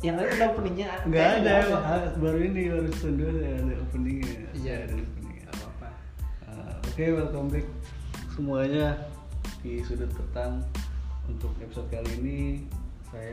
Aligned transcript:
yang 0.00 0.16
lain 0.16 0.30
ada 0.36 0.46
openingnya 0.52 0.88
nggak 1.08 1.24
Eh, 1.24 1.36
ada 1.40 1.54
baru 2.16 2.38
ini 2.44 2.62
baru 2.68 2.88
season 2.92 3.14
2 3.16 3.40
saya 3.40 3.52
ada 3.56 3.74
openingnya 3.80 4.36
Iya. 4.52 4.74
Ada 4.84 4.94
openingnya 4.94 5.40
Nggak 5.42 5.54
apa-apa 5.56 5.88
Ah, 6.44 6.74
Oke, 6.84 7.04
welcome 7.10 7.48
back 7.50 7.66
semuanya 8.30 8.86
di 9.62 9.78
sudut 9.80 10.10
petang. 10.10 10.60
Untuk 11.24 11.54
episode 11.56 11.88
kali 11.88 12.10
ini 12.20 12.38
saya 13.08 13.32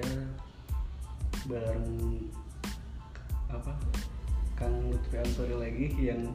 bareng 1.43 1.83
apa 3.49 3.73
Kang 4.55 4.71
Lutfi 4.87 5.17
Ansori 5.17 5.57
lagi 5.57 5.87
yang 5.99 6.31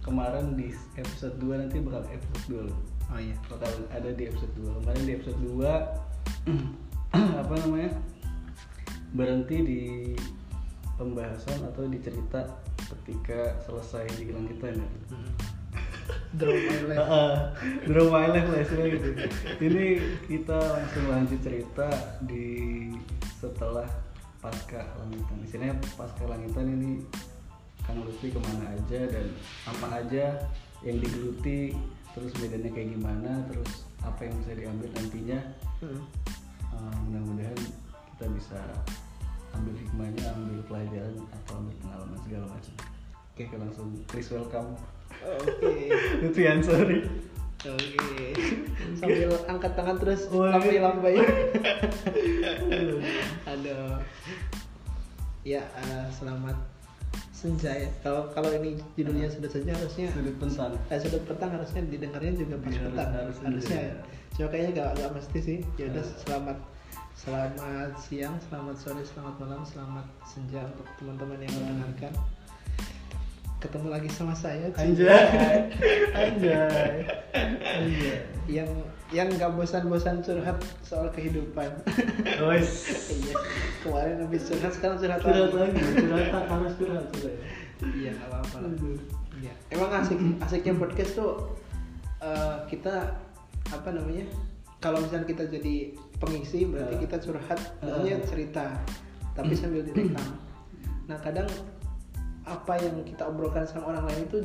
kemarin 0.00 0.54
di 0.54 0.70
episode 0.94 1.34
2 1.42 1.66
nanti 1.66 1.82
bakal 1.82 2.04
episode 2.06 2.62
2 2.62 2.68
loh. 2.70 2.78
oh 3.10 3.18
iya 3.18 3.34
Bakal 3.50 3.72
ada 3.90 4.10
di 4.14 4.22
episode 4.28 4.52
2. 4.54 4.78
Kemarin 4.84 5.02
di 5.02 5.12
episode 5.18 5.40
2 5.42 5.66
apa 7.42 7.52
namanya? 7.66 7.90
Berhenti 9.10 9.56
di 9.62 9.82
pembahasan 11.00 11.64
atau 11.64 11.88
di 11.88 11.98
cerita 11.98 12.44
ketika 12.90 13.56
selesai 13.64 14.04
di 14.20 14.28
kita 14.28 14.68
ya. 14.74 14.88
Draw 16.38 16.54
my 16.54 16.78
life 16.86 16.98
Heeh, 16.98 17.34
Draw 17.90 18.06
my 18.10 18.26
life 18.30 18.48
lah 18.50 18.60
istilahnya 18.62 18.90
gitu. 18.98 19.10
Ini 19.66 19.84
kita 20.30 20.58
langsung 20.58 21.04
lanjut 21.10 21.40
cerita 21.42 21.88
di 22.22 22.46
setelah 23.38 23.88
pasca 24.38 24.82
langitan. 25.00 25.36
Istilahnya 25.42 25.76
pasca 25.98 26.24
langitan 26.26 26.66
ini 26.70 27.02
Kang 27.82 28.06
Lutfi 28.06 28.30
ke 28.30 28.38
mana 28.38 28.76
aja 28.76 29.00
dan 29.10 29.26
apa 29.66 29.86
aja 30.04 30.24
yang 30.86 30.96
digeluti, 31.00 31.74
terus 32.14 32.32
medannya 32.38 32.70
kayak 32.72 32.88
gimana, 32.94 33.32
terus 33.50 33.84
apa 34.00 34.20
yang 34.24 34.34
bisa 34.44 34.52
diambil 34.54 34.88
nantinya. 34.96 35.40
Hmm. 35.82 36.00
Eh, 36.70 36.96
mudah-mudahan 37.08 37.60
kita 38.16 38.26
bisa 38.36 38.60
ambil 39.52 39.74
hikmahnya, 39.76 40.24
ambil 40.32 40.58
pelajaran 40.66 41.14
atau 41.30 41.52
ambil 41.58 41.74
pengalaman 41.82 42.18
segala 42.22 42.46
macam. 42.48 42.74
Oke, 43.30 43.44
langsung 43.56 43.88
please 44.06 44.30
welcome 44.30 44.76
oke 45.20 45.72
Lutfi 46.22 46.44
Ansori. 46.46 47.02
oke 47.60 48.08
sambil 49.00 49.28
angkat 49.44 49.72
tangan 49.76 49.96
terus 50.00 50.30
lambai-lambai 50.32 51.12
aduh 53.50 53.98
ya 55.42 55.62
eh, 55.64 56.06
selamat 56.12 56.56
senja 57.32 57.72
ya 57.72 57.88
kalau 58.04 58.28
kalau 58.36 58.52
ini 58.52 58.76
judulnya 58.94 59.28
sudah 59.32 59.48
senja 59.48 59.72
harusnya 59.72 60.12
Sudut 60.12 60.36
petang. 60.36 60.72
eh, 60.92 60.98
sudut 61.00 61.22
petang 61.24 61.50
harusnya 61.52 61.80
didengarnya 61.88 62.32
juga 62.36 62.54
pas 62.60 62.68
Iya, 62.72 62.80
petang 62.92 63.10
harus 63.16 63.36
harusnya 63.40 63.78
ya. 63.80 63.94
cuma 64.36 64.48
kayaknya 64.52 64.70
gak, 64.76 64.88
gak 65.00 65.10
mesti 65.16 65.38
sih 65.40 65.58
ya 65.80 65.84
udah 65.88 66.04
Ah. 66.04 66.16
selamat 66.24 66.56
selamat 67.16 67.92
siang 67.98 68.36
selamat 68.48 68.76
sore 68.78 69.02
selamat 69.04 69.34
malam 69.42 69.62
selamat 69.66 70.06
senja 70.24 70.62
untuk 70.64 70.86
teman-teman 70.96 71.38
yang 71.42 71.52
mendengarkan 71.58 72.12
ketemu 73.60 73.92
lagi 73.92 74.08
sama 74.08 74.32
saya. 74.32 74.72
Anjay. 74.72 75.04
Anjay. 76.16 76.92
Anjay. 77.36 78.16
yang 78.48 78.70
yang 79.12 79.28
gak 79.36 79.52
bosan-bosan 79.52 80.24
curhat 80.24 80.56
soal 80.80 81.12
kehidupan 81.12 81.68
Guys. 82.40 82.88
iya 83.12 83.36
kemarin 83.84 84.16
habis 84.24 84.48
curhat 84.48 84.72
sekarang 84.72 84.96
curhat, 84.96 85.20
Curhat 85.20 85.52
lagi 85.52 85.76
lagi, 85.76 86.08
curhat 86.08 86.46
harus 86.48 86.72
curhat 86.80 87.04
sudah. 87.12 87.34
iya 88.00 88.12
apa-apa 88.16 88.56
lah. 88.64 88.72
Iya. 89.44 89.52
Emang 89.68 89.90
asik 89.92 90.16
asiknya 90.40 90.80
podcast 90.80 91.12
tuh 91.20 91.52
eh, 92.24 92.56
kita 92.72 93.12
apa 93.68 93.88
namanya? 93.92 94.24
Kalau 94.80 95.04
misalnya 95.04 95.28
kita 95.28 95.44
jadi 95.52 95.92
pengisi 96.20 96.68
berarti 96.68 96.94
Ah. 96.94 97.00
kita 97.00 97.16
curhat, 97.18 97.60
maksudnya 97.80 98.20
Ah. 98.20 98.26
cerita, 98.28 98.64
tapi 99.32 99.52
sambil 99.56 99.80
direkam. 99.82 100.36
Nah 101.08 101.16
kadang 101.18 101.48
apa 102.44 102.76
yang 102.78 103.02
kita 103.08 103.24
obrolkan 103.26 103.64
sama 103.64 103.90
orang 103.90 104.04
lain 104.06 104.28
itu 104.28 104.38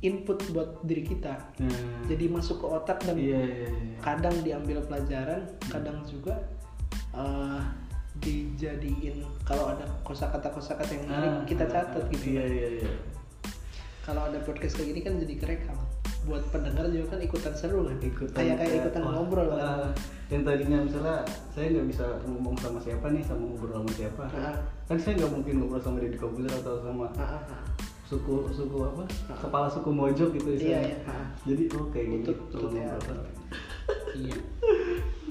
input 0.00 0.40
buat 0.56 0.80
diri 0.88 1.04
kita. 1.04 1.36
Nah. 1.60 2.08
Jadi 2.08 2.24
masuk 2.32 2.64
ke 2.64 2.66
otak 2.66 3.04
dan 3.04 3.20
iya 3.20 3.36
iya 3.36 3.68
iya. 3.68 3.98
kadang 4.00 4.32
diambil 4.40 4.80
pelajaran, 4.88 5.44
kadang 5.68 6.00
juga 6.08 6.40
eh, 7.12 7.60
dijadiin 8.20 9.20
kalau 9.44 9.70
ada 9.76 9.84
kosakata 10.06 10.48
kosakata 10.50 10.92
yang 10.94 11.04
menarik 11.04 11.30
Ah, 11.30 11.44
kita 11.44 11.64
ah, 11.68 11.70
catat 11.70 12.02
ah. 12.06 12.10
gitu. 12.10 12.24
Iya 12.32 12.44
iya 12.48 12.68
iya. 12.80 12.92
kalau 14.00 14.26
ada 14.26 14.40
podcast 14.42 14.74
kayak 14.80 14.88
gini 14.96 15.00
kan 15.04 15.14
jadi 15.20 15.34
kerekam 15.38 15.78
buat 16.20 16.44
pendengar 16.52 16.84
juga 16.86 17.16
kan 17.16 17.20
ikutan 17.20 17.54
seru 17.56 17.88
kan 17.88 17.96
Ikutan 17.98 18.36
kayak 18.36 18.56
kayak 18.60 18.74
ikutan 18.84 19.00
wah, 19.02 19.12
ngobrol 19.16 19.48
ah, 19.50 19.56
kan 19.56 19.90
yang 20.28 20.42
tadinya 20.44 20.78
misalnya 20.84 21.16
saya 21.50 21.66
nggak 21.72 21.86
bisa 21.88 22.04
ngomong 22.28 22.54
sama 22.60 22.78
siapa 22.78 23.06
nih 23.08 23.24
sama 23.24 23.42
ngobrol 23.48 23.80
sama 23.80 23.92
siapa 23.96 24.22
Ah. 24.30 24.56
kan 24.84 24.96
saya 25.00 25.16
nggak 25.16 25.32
mungkin 25.32 25.54
ngobrol 25.58 25.80
sama 25.80 25.96
Deddy 25.98 26.18
Kobuzer 26.20 26.52
atau 26.52 26.74
sama 26.84 27.06
ah. 27.16 27.40
suku 28.04 28.34
suku 28.52 28.76
apa 28.84 29.02
Ah. 29.26 29.38
kepala 29.40 29.66
suku 29.66 29.90
mojok 29.90 30.28
gitu 30.36 30.48
iya 30.50 30.58
istilahnya. 30.84 30.96
iya 31.00 31.18
jadi 31.48 31.62
oh 31.74 31.84
kayak 31.88 32.06
gini 32.06 32.22
Utut, 32.22 32.38
cuma 32.52 32.68
utut 32.68 32.76
ya. 32.76 32.92
iya 34.14 34.36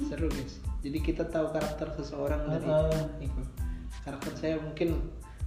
seru 0.04 0.28
guys 0.28 0.54
jadi 0.82 0.98
kita 1.00 1.24
tahu 1.28 1.48
karakter 1.52 1.88
seseorang 1.96 2.42
dari 2.50 2.66
Ah, 2.66 2.90
ah. 2.90 3.06
itu 3.22 3.42
karakter 4.02 4.32
saya 4.36 4.56
mungkin 4.58 4.98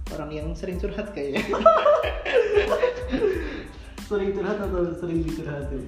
orang 0.09 0.31
yang 0.31 0.47
sering 0.55 0.79
curhat 0.79 1.11
kayaknya 1.11 1.43
sering 4.05 4.31
curhat 4.35 4.57
atau 4.59 4.81
sering 4.95 5.19
dicurhatin 5.23 5.83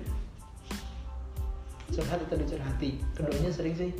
curhat 1.93 2.19
atau 2.27 2.37
dicurhati? 2.37 2.89
Keduanya 3.15 3.51
sering 3.53 3.75
sih. 3.77 3.91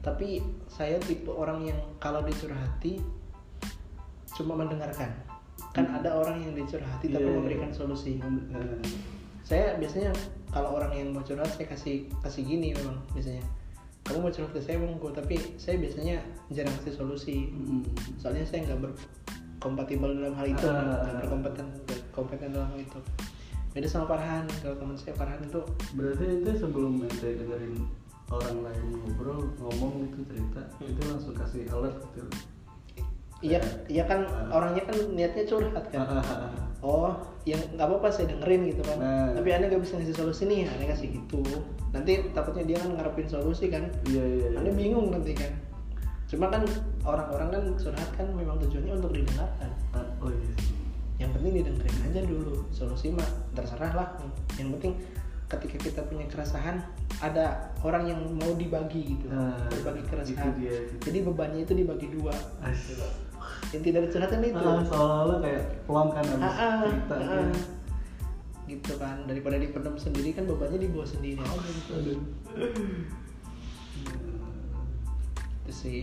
Tapi 0.00 0.40
saya 0.68 1.00
tipe 1.00 1.32
orang 1.32 1.64
yang 1.64 1.80
kalau 1.98 2.20
dicurhati 2.22 3.00
cuma 4.36 4.56
mendengarkan. 4.56 5.10
Kan 5.74 5.90
ada 5.90 6.14
orang 6.14 6.40
yang 6.40 6.52
dicurhati 6.54 7.10
tapi 7.10 7.24
Iya, 7.24 7.28
iya. 7.28 7.36
memberikan 7.40 7.70
solusi. 7.74 8.20
Eh, 8.22 8.78
saya 9.44 9.76
biasanya 9.76 10.12
kalau 10.48 10.76
orang 10.78 10.92
yang 10.94 11.08
mau 11.12 11.20
curhat 11.20 11.50
saya 11.50 11.66
kasih 11.68 12.08
kasih 12.22 12.42
gini 12.46 12.72
memang 12.72 12.96
biasanya. 13.12 13.42
Kamu 14.04 14.28
mau 14.28 14.32
curhat 14.32 14.52
ke 14.52 14.60
saya 14.60 14.76
monggo 14.80 15.08
tapi 15.12 15.36
saya 15.56 15.80
biasanya 15.80 16.20
jarang 16.52 16.72
kasih 16.84 16.94
solusi. 16.94 17.48
Mm, 17.50 17.82
soalnya 18.20 18.44
saya 18.44 18.68
nggak 18.70 18.80
berkompatibel 18.86 20.12
dalam 20.14 20.36
hal 20.36 20.46
itu 20.46 20.64
Ah. 20.68 21.00
nggak 21.04 21.14
berkompeten 21.26 21.66
kompeten 22.14 22.50
dalam 22.50 22.70
hal 22.70 22.80
itu 22.80 23.00
beda 23.70 23.84
sama 23.84 24.06
Farhan 24.08 24.46
kalau 24.62 24.78
teman 24.78 24.94
saya 24.94 25.12
Farhan 25.12 25.42
itu 25.42 25.60
berarti 25.92 26.24
itu 26.38 26.50
sebelum 26.56 27.02
ente 27.02 27.34
dengerin 27.34 27.74
orang 28.30 28.56
lain 28.62 28.84
ngobrol 28.96 29.50
ngomong 29.58 30.06
gitu 30.06 30.18
cerita 30.26 30.62
Hmm. 30.78 30.88
itu 30.88 31.00
langsung 31.04 31.34
kasih 31.34 31.62
alert 31.68 31.98
gitu 32.08 32.22
iya 33.42 33.60
iya 33.86 34.06
kan 34.06 34.24
Ah. 34.24 34.56
orangnya 34.56 34.86
kan 34.86 34.96
niatnya 35.12 35.44
curhat 35.44 35.84
kan 35.90 36.06
oh 36.80 37.12
yang 37.44 37.60
nggak 37.74 37.84
apa-apa 37.84 38.08
saya 38.08 38.30
dengerin 38.30 38.72
gitu 38.72 38.80
kan 38.80 38.96
Nah. 38.96 39.28
tapi 39.34 39.52
aneh 39.52 39.68
nggak 39.68 39.82
bisa 39.82 39.98
ngasih 39.98 40.16
solusi 40.16 40.42
nih 40.46 40.64
aneh 40.64 40.86
kasih 40.88 41.12
gitu 41.12 41.42
nanti 41.92 42.30
takutnya 42.32 42.64
dia 42.64 42.78
kan 42.78 42.94
ngarepin 42.94 43.28
solusi 43.28 43.68
kan 43.68 43.84
iya 44.06 44.22
iya 44.22 44.46
iya. 44.48 44.58
Anda 44.58 44.72
bingung 44.72 45.10
nanti 45.10 45.30
kan. 45.30 45.52
Cuma 46.24 46.50
kan 46.50 46.66
orang-orang 47.04 47.48
kan 47.52 47.62
curhat 47.78 48.10
kan 48.16 48.26
memang 48.34 48.58
tujuannya 48.58 48.98
untuk 48.98 49.14
didengarkan. 49.14 49.70
Ah, 49.94 50.02
oh 50.18 50.32
iya 50.32 50.50
sih. 50.58 50.74
Yang 51.24 51.32
penting 51.40 51.52
didengerin 51.56 51.96
aja 52.04 52.20
dulu. 52.28 52.54
Solusi 52.68 53.08
mah 53.16 53.24
terserah 53.56 53.92
lah. 53.96 54.08
Yang 54.60 54.68
penting 54.76 54.92
ketika 55.48 55.76
kita 55.80 56.00
punya 56.04 56.28
keresahan 56.28 56.84
ada 57.24 57.72
orang 57.80 58.10
yang 58.12 58.20
mau 58.36 58.52
dibagi 58.52 59.16
gitu. 59.16 59.32
Ah, 59.32 59.56
berbagi 59.72 60.04
itu 60.04 60.08
keresahan. 60.12 60.52
dia, 60.60 60.74
itu. 60.84 60.94
Jadi 61.00 61.18
bebannya 61.24 61.60
itu 61.64 61.72
dibagi 61.72 62.06
dua. 62.12 62.34
As- 62.60 63.24
Inti 63.72 63.90
dari 63.90 64.06
curhatan 64.08 64.40
itu. 64.44 64.60
Ah, 64.60 64.84
seolah-olah 64.84 65.38
kayak 65.42 65.62
pelang 65.88 66.10
kan 66.12 66.24
habis 66.24 66.44
Ah, 66.44 66.52
ah, 66.52 66.78
cerita 66.84 67.14
ah, 67.16 67.28
kan. 67.28 67.48
gitu 68.64 68.92
kan 68.96 69.16
daripada 69.28 69.56
dipendam 69.60 69.92
sendiri 70.00 70.32
kan 70.32 70.48
bebannya 70.48 70.80
dibawa 70.80 71.04
sendiri 71.04 71.40
aja 71.40 71.68
gitu. 71.68 71.92
Aduh. 72.00 72.20
Itu 75.64 75.72
sih. 75.72 76.00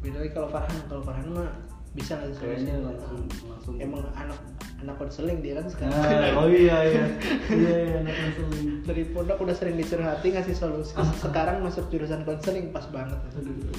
Beda 0.00 0.22
lagi 0.22 0.32
kalau 0.32 0.48
Farhan, 0.48 0.80
kalau 0.88 1.02
Farhan 1.04 1.28
mah 1.34 1.50
bisa 1.96 2.14
Kayaknya 2.36 2.76
langsung 2.84 3.24
langsung. 3.42 3.74
emang 3.76 4.04
anak 4.12 4.36
anak 4.76 4.94
konseling 4.96 5.40
dia 5.40 5.56
kan 5.56 5.66
sekarang 5.66 5.96
Ah, 5.96 6.36
oh 6.36 6.46
iya 6.46 6.76
iya. 6.84 7.04
Iya 7.50 7.76
iya 7.82 7.96
anak 7.98 8.14
konseling. 8.14 8.84
dari 8.84 9.02
pondok 9.06 9.38
udah 9.40 9.56
sering 9.56 9.74
dicurhati 9.74 10.28
ngasih 10.30 10.52
solusi 10.54 10.92
sekarang 11.18 11.58
masuk 11.60 11.88
jurusan 11.88 12.22
konseling 12.22 12.68
pas 12.70 12.84
banget 12.86 13.16
Aduh. 13.34 13.72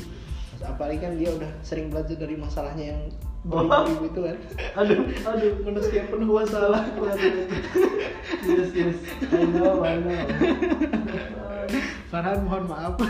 Terus 0.49 0.63
apalagi 0.65 0.99
kan 0.99 1.13
dia 1.13 1.29
udah 1.29 1.51
sering 1.61 1.87
belajar 1.87 2.17
dari 2.17 2.35
masalahnya 2.35 2.85
yang 2.91 3.01
Oh. 3.47 3.63
beribu-ribu 3.63 4.05
itu 4.09 4.21
kan 4.23 4.37
Aduh, 4.81 4.99
aduh. 5.23 5.53
manusia 5.63 6.03
penuh 6.03 6.27
masalah 6.27 6.83
yes 8.43 8.69
yes. 8.75 8.97
I 9.23 9.45
know, 9.45 9.79
I 9.79 9.95
know. 9.95 10.19
Farhan 12.07 12.39
mohon 12.47 12.63
maaf. 12.71 12.95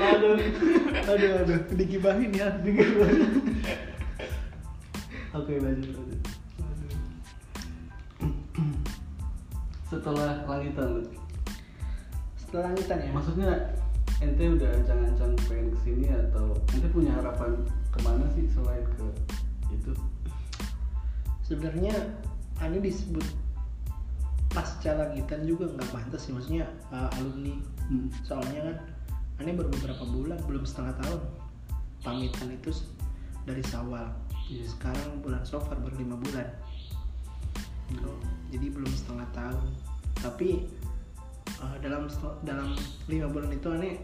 Aduh, 0.00 0.32
aduh, 1.06 1.30
aduh. 1.44 1.60
digibahin 1.76 2.32
ya 2.32 2.48
Oke 5.30 5.54
lanjut 5.60 5.92
lanjut. 5.92 6.20
Setelah 9.86 10.46
langitan, 10.46 11.04
setelah 12.38 12.70
lanjutan 12.70 12.98
ya? 13.02 13.10
Maksudnya 13.10 13.52
ente 14.22 14.44
udah 14.46 14.70
ancang-ancang 14.70 15.32
pengen 15.50 15.66
ke 15.74 15.78
sini 15.82 16.06
atau 16.10 16.54
ente 16.74 16.88
punya 16.90 17.12
harapan 17.18 17.58
ke 17.90 17.98
mana 18.06 18.26
sih 18.34 18.46
selain 18.50 18.86
ke 18.94 19.06
itu? 19.74 19.92
Sebenarnya 21.42 21.94
Ani 22.62 22.78
disebut 22.78 23.24
pasca 24.50 24.90
langitan 24.98 25.46
juga 25.46 25.70
nggak 25.70 25.88
pantas 25.94 26.26
sih 26.26 26.34
maksudnya 26.34 26.66
uh, 26.90 27.06
alumni 27.18 27.54
hmm. 27.86 28.10
soalnya 28.26 28.60
kan 28.66 28.76
Ani 29.40 29.56
baru 29.56 29.72
beberapa 29.72 30.04
bulan 30.04 30.36
belum 30.44 30.68
setengah 30.68 31.00
tahun 31.00 31.20
pamitan 32.04 32.50
itu 32.52 32.70
dari 33.48 33.62
Sawal 33.64 34.10
Iya. 34.50 34.66
sekarang 34.66 35.22
bulan 35.22 35.46
Sofar 35.46 35.78
baru 35.78 35.94
lima 35.94 36.18
bulan 36.18 36.46
Gitu. 37.90 38.10
jadi 38.54 38.66
belum 38.70 38.90
setengah 38.90 39.26
tahun 39.34 39.66
tapi 40.18 40.66
uh, 41.62 41.76
dalam 41.82 42.10
dalam 42.42 42.74
lima 43.06 43.30
bulan 43.30 43.50
itu 43.54 43.66
Ani 43.70 44.02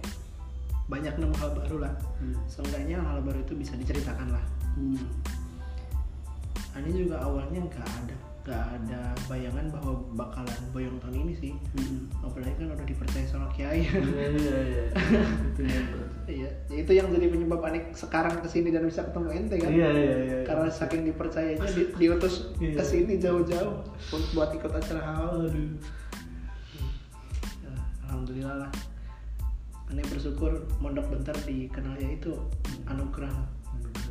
banyak 0.87 1.19
nemu 1.19 1.35
hal 1.43 1.51
baru 1.55 1.83
lah 1.83 1.95
Hmm. 2.23 2.39
seenggaknya 2.47 3.03
hal 3.03 3.21
baru 3.21 3.43
itu 3.43 3.59
bisa 3.59 3.75
diceritakan 3.75 4.31
lah 4.31 4.45
Hmm. 4.79 5.03
Ani 6.79 6.95
juga 6.95 7.19
awalnya 7.27 7.67
nggak 7.67 7.83
ada 8.07 8.17
nggak 8.47 8.63
ada 8.79 9.01
bayangan 9.27 9.67
bahwa 9.69 9.93
bakalan 10.15 10.55
boyong 10.71 11.03
tahun 11.03 11.19
ini 11.21 11.35
sih. 11.35 11.53
Hmm. 11.75 12.07
apalagi 12.23 12.55
kan 12.55 12.71
udah 12.71 12.87
dipercaya 12.87 13.27
sama 13.27 13.51
kiai. 13.51 13.83
Iya 13.83 13.99
iya 14.31 14.59
iya 14.63 14.85
itu 15.45 15.61
yang 15.67 15.87
iya 16.27 16.51
ya 16.71 16.77
itu 16.79 16.93
yang 16.93 17.11
jadi 17.11 17.27
penyebab 17.27 17.59
Anik 17.61 17.91
sekarang 17.93 18.39
ke 18.39 18.47
sini 18.47 18.71
dan 18.71 18.87
bisa 18.87 19.03
ketemu 19.03 19.29
ente 19.35 19.59
kan? 19.59 19.67
Iya 19.69 19.89
iya 19.91 20.15
iya 20.23 20.39
karena 20.45 20.71
saking 20.71 21.03
dipercayanya 21.05 21.67
di, 21.67 21.83
diutus 22.01 22.55
Iya. 22.57 22.79
ke 22.79 22.83
sini 22.83 23.19
jauh-jauh 23.19 23.83
buat- 24.07 24.31
buat 24.33 24.51
ikut 24.53 24.71
acara 24.71 25.03
hal 25.03 25.43
aduh. 25.43 25.75
Ya, 27.61 27.75
alhamdulillah 28.05 28.57
lah. 28.63 28.71
Anik 29.87 30.07
bersyukur 30.07 30.51
mondok 30.79 31.07
bentar 31.09 31.35
dikenal 31.43 31.95
ya 31.97 32.11
itu 32.13 32.31
anugerah. 32.85 33.27
Lah. 33.29 33.47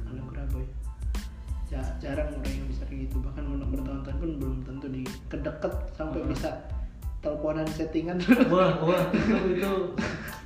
anugerah 0.08 0.44
boy. 0.52 0.68
Ja- 1.66 1.96
jarang 1.98 2.30
orang 2.32 2.52
yang 2.52 2.68
kayak 2.86 3.00
gitu 3.06 3.16
bahkan 3.20 3.44
bertahun-tahun 3.50 4.18
pun 4.18 4.32
belum 4.38 4.58
tentu 4.64 4.88
di 4.88 5.02
kedeket 5.28 5.74
sampai 5.92 6.20
Hmm. 6.20 6.30
bisa 6.30 6.50
teleponan 7.20 7.66
settingan 7.68 8.18
wah 8.48 8.72
wah 8.88 9.02
itu 9.12 9.58
itu 9.58 9.72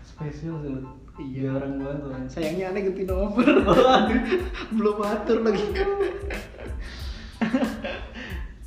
spesial 0.02 0.56
sih. 0.60 0.72
Iya. 1.20 1.52
jarang 1.52 1.76
banget 1.78 2.00
orang 2.02 2.24
sayangnya 2.26 2.72
aneh 2.72 2.82
ganti 2.86 3.04
nomor 3.04 3.44
belum 4.80 4.98
atur 5.02 5.44
lagi 5.44 5.68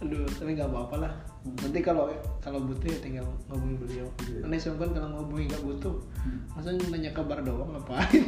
aduh 0.02 0.26
tapi 0.28 0.50
nggak 0.52 0.66
apa-apa 0.66 0.96
lah 1.00 1.12
nanti 1.62 1.78
kalau 1.78 2.10
kalau 2.38 2.58
butuh 2.60 2.84
ya 2.84 2.98
tinggal 3.00 3.24
ngomongin 3.46 3.76
beliau 3.78 4.06
Iya. 4.26 4.44
aneh 4.44 4.58
sungkan 4.58 4.90
kalau 4.90 5.08
ngomongin 5.16 5.48
nggak 5.48 5.64
butuh 5.64 5.94
Hmm. 6.22 6.38
masa 6.52 6.70
nanya 6.76 7.10
kabar 7.10 7.40
doang 7.40 7.72
ngapain 7.72 8.22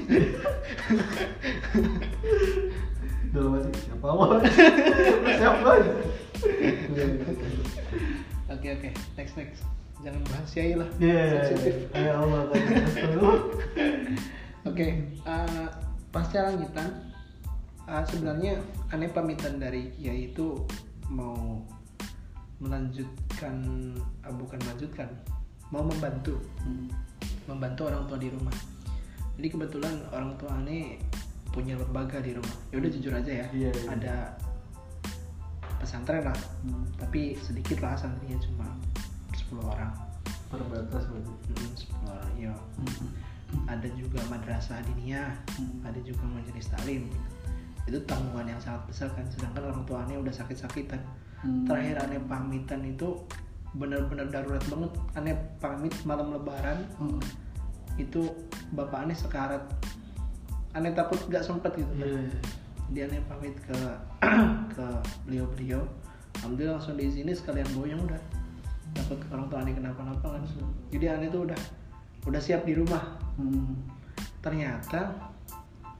dalam 3.34 3.58
hati 3.58 3.78
siapa 3.82 4.06
awal 4.06 4.38
siapa 5.42 5.70
oke 8.48 8.68
oke 8.78 8.88
next 9.18 9.34
next 9.34 9.66
jangan 10.04 10.20
bahas 10.28 10.52
lah 10.52 10.90
sensitif. 11.00 11.74
Ya 11.96 12.20
Allah. 12.20 12.44
Oke, 14.68 15.12
eh, 15.12 15.68
pasca 16.08 16.48
langitan 16.48 16.88
eh, 17.84 18.04
sebenarnya 18.08 18.60
aneh 18.92 19.12
pamitan 19.12 19.60
dari 19.60 19.92
Kiai 19.92 20.32
itu 20.32 20.56
mau 21.12 21.60
melanjutkan, 22.60 23.56
eh, 24.24 24.32
bukan 24.32 24.58
melanjutkan, 24.64 25.08
mau 25.68 25.84
membantu, 25.84 26.40
Hmm. 26.64 26.88
membantu 27.44 27.92
orang 27.92 28.08
tua 28.08 28.18
di 28.20 28.28
rumah. 28.32 28.56
Jadi 29.36 29.48
kebetulan 29.52 30.00
orang 30.12 30.32
tua 30.40 30.56
aneh 30.56 30.96
punya 31.54 31.78
lembaga 31.78 32.18
di 32.18 32.34
rumah. 32.34 32.56
Ya 32.74 32.82
udah 32.82 32.90
jujur 32.90 33.12
aja 33.14 33.30
ya, 33.30 33.46
Iya, 33.54 33.70
iya. 33.70 33.86
ada 33.94 34.16
pesantren 35.78 36.26
lah, 36.26 36.38
Hmm. 36.66 36.82
tapi 36.98 37.38
sedikit 37.38 37.78
lah 37.78 37.94
santrinya 37.94 38.34
cuma 38.42 38.66
10 39.30 39.62
orang. 39.62 39.94
Terbatas 40.50 41.06
berarti. 41.06 41.32
Hmm, 41.54 41.72
10 41.78 42.02
orang, 42.10 42.32
ya 42.34 42.52
Hmm. 42.82 43.10
ada 43.70 43.88
juga 43.94 44.18
madrasah 44.26 44.82
diniyah, 44.90 45.30
Hmm. 45.54 45.86
ada 45.86 46.00
juga 46.02 46.26
majelis 46.26 46.66
taklim. 46.66 47.06
gitu. 47.06 47.28
Itu 47.84 47.98
tanggungan 48.08 48.48
yang 48.48 48.60
sangat 48.64 48.82
besar 48.90 49.08
kan, 49.14 49.28
sedangkan 49.28 49.70
orang 49.70 49.84
tua 49.84 50.02
aneh 50.02 50.16
udah 50.18 50.32
sakit-sakitan. 50.34 50.98
Hmm. 51.44 51.68
Terakhir 51.68 52.00
aneh 52.02 52.18
pamitan 52.24 52.80
itu 52.82 53.22
benar-benar 53.76 54.32
darurat 54.32 54.64
banget. 54.66 54.92
Aneh 55.14 55.34
pamit 55.60 55.94
malam 56.08 56.32
lebaran 56.32 56.82
Hmm. 56.96 57.20
itu 58.00 58.26
bapak 58.72 59.04
aneh 59.06 59.14
sekarat. 59.14 59.62
Aneh 60.74 60.92
takut 60.92 61.18
gak 61.30 61.46
sempet 61.46 61.72
gitu. 61.78 61.90
Kan. 61.94 62.06
iya. 62.06 62.20
Dia 62.90 63.02
aneh 63.08 63.22
pamit 63.30 63.54
ke 63.62 63.78
ke 64.74 64.86
beliau-beliau. 65.26 65.82
Alhamdulillah 66.42 66.76
langsung 66.76 66.98
di 66.98 67.08
sini 67.08 67.32
sekalian 67.32 67.66
boyong 67.72 68.02
udah. 68.10 68.22
Takut 68.94 69.18
orang 69.30 69.46
tua 69.48 69.58
aneh 69.62 69.74
kenapa-napa 69.74 70.26
kan. 70.38 70.42
Jadi 70.90 71.06
aneh 71.06 71.28
tuh 71.30 71.46
udah 71.46 71.60
udah 72.24 72.40
siap 72.40 72.64
di 72.64 72.72
rumah 72.76 73.20
Hmm. 73.34 73.74
ternyata 74.38 75.10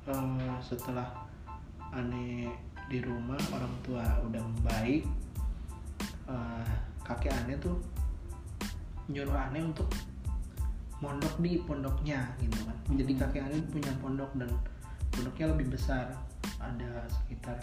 eh, 0.07 0.55
setelah 0.63 1.27
aneh 1.91 2.47
di 2.87 3.03
rumah 3.03 3.39
orang 3.51 3.75
tua 3.83 4.07
udah 4.23 4.45
baik 4.63 5.03
eh, 6.31 6.71
kakek 7.03 7.35
aneh 7.35 7.59
tuh 7.59 7.75
nyuruh 9.11 9.35
aneh 9.35 9.67
untuk 9.67 9.91
mondok 11.05 11.35
di 11.45 11.61
pondoknya 11.69 12.33
gitu 12.41 12.57
kan 12.65 12.77
jadi 12.97 13.13
kakek 13.21 13.43
aneh 13.45 13.61
punya 13.69 13.93
pondok 14.01 14.33
dan 14.41 14.49
pondoknya 15.13 15.53
lebih 15.53 15.77
besar 15.77 16.17
ada 16.57 17.05
sekitar 17.13 17.61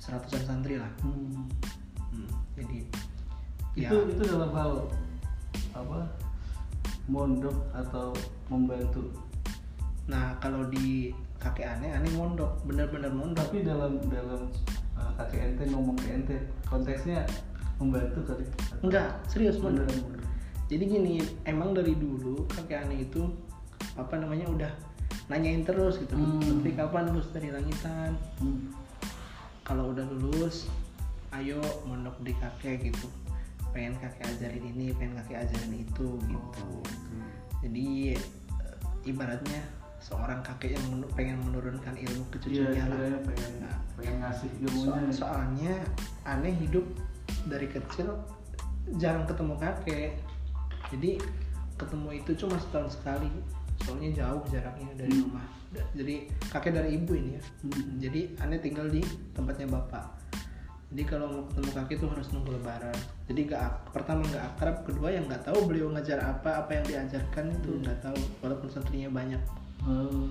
seratusan 0.00 0.42
santri 0.48 0.80
lah 0.80 0.88
Hmm. 1.04 1.46
Hmm, 2.12 2.28
jadi 2.52 2.84
ya 3.72 3.88
Itu 3.88 4.12
itu 4.12 4.22
dalam 4.28 4.52
hal 4.52 4.84
apa? 5.72 6.04
Mondok 7.08 7.56
atau 7.72 8.12
membantu. 8.52 9.12
nah 10.04 10.34
kalau 10.42 10.66
di 10.68 11.14
kakek 11.38 11.78
aneh 11.78 11.94
aneh 11.94 12.10
mondok 12.18 12.58
bener-bener 12.66 13.08
mondok 13.08 13.48
Tapi 13.48 13.64
dalam 13.64 13.96
dalam 14.10 14.50
uh, 14.98 15.10
kakek 15.16 15.54
ente 15.54 15.64
ngomong 15.72 15.96
ke 15.96 16.08
ente 16.10 16.36
konteksnya 16.68 17.24
membantu 17.80 18.20
kali. 18.28 18.44
Enggak 18.84 19.08
serius 19.30 19.56
mondok 19.62 19.88
mondok. 19.88 20.21
Jadi 20.72 20.84
gini 20.88 21.14
emang 21.44 21.76
dari 21.76 21.92
dulu 21.92 22.48
kakek 22.48 22.88
aneh 22.88 23.04
itu 23.04 23.28
apa 23.92 24.16
namanya 24.16 24.48
udah 24.48 24.72
nanyain 25.28 25.62
terus 25.62 26.00
gitu 26.00 26.16
Hmm. 26.16 26.40
tapi 26.40 26.72
kapan 26.72 27.12
lulus 27.12 27.28
dari 27.30 27.52
langitan 27.52 28.16
Hmm. 28.40 28.72
kalau 29.62 29.92
udah 29.92 30.04
lulus 30.08 30.66
ayo 31.32 31.60
mondok 31.84 32.16
di 32.20 32.32
kakek 32.34 32.88
gitu 32.88 33.08
pengen 33.70 33.96
kakek 33.96 34.28
ajarin 34.28 34.64
ini 34.66 34.92
pengen 34.92 35.16
kakek 35.18 35.44
ajarin 35.44 35.72
itu 35.76 36.08
gitu 36.20 36.40
Oh, 36.60 36.80
gitu. 36.84 37.16
jadi 37.64 37.86
eh, 38.16 38.76
ibaratnya 39.06 39.60
seorang 40.02 40.42
kakek 40.42 40.76
yang 40.76 40.84
pengen 41.14 41.38
menurunkan 41.40 41.94
ilmu 41.94 42.24
ke 42.28 42.36
cucunya 42.42 42.84
lah 42.84 42.96
istilahnya 43.00 43.20
pengen 43.24 43.52
Nah, 43.62 43.76
pengen 43.96 44.16
ngasih 44.20 44.50
So- 44.50 44.60
ilmunya. 44.66 45.12
soalnya 45.14 45.74
aneh 46.24 46.52
hidup 46.58 46.84
dari 47.46 47.68
kecil 47.68 48.08
jarang 48.98 49.24
ketemu 49.24 49.54
kakek 49.56 50.10
jadi 50.92 51.16
ketemu 51.74 52.08
itu 52.14 52.30
cuma 52.36 52.54
setahun 52.56 52.94
sekali 52.94 53.28
soalnya 53.82 54.10
jauh 54.14 54.42
jaraknya 54.46 54.92
dari 54.94 55.10
Hmm. 55.10 55.24
rumah 55.26 55.46
jadi 55.90 56.14
kakek 56.52 56.72
dari 56.72 56.94
ibu 56.94 57.12
ini 57.12 57.30
ya 57.34 57.42
Hmm. 57.64 57.96
jadi 57.98 58.20
aneh 58.38 58.60
tinggal 58.60 58.86
di 58.86 59.00
tempatnya 59.32 59.66
bapak 59.66 60.06
jadi 60.92 61.08
kalau 61.08 61.26
mau 61.26 61.42
ketemu 61.48 61.70
kakek 61.72 61.96
tuh 61.98 62.08
harus 62.12 62.28
nunggu 62.30 62.50
lebaran 62.52 62.98
jadi 63.24 63.40
nggak 63.42 63.60
ak- 63.60 63.80
pertama 63.90 64.20
nggak 64.22 64.44
akrab 64.46 64.76
kedua 64.84 65.08
yang 65.08 65.24
nggak 65.24 65.42
tahu 65.42 65.58
beliau 65.64 65.88
ngajar 65.88 66.20
apa 66.20 66.62
apa 66.62 66.70
yang 66.72 66.84
diajarkan 66.86 67.48
itu 67.50 67.70
Hmm. 67.70 67.80
nggak 67.82 67.98
tahu 68.00 68.18
walaupun 68.38 68.68
santrinya 68.68 69.10
banyak 69.10 69.40
Oh. 69.82 70.30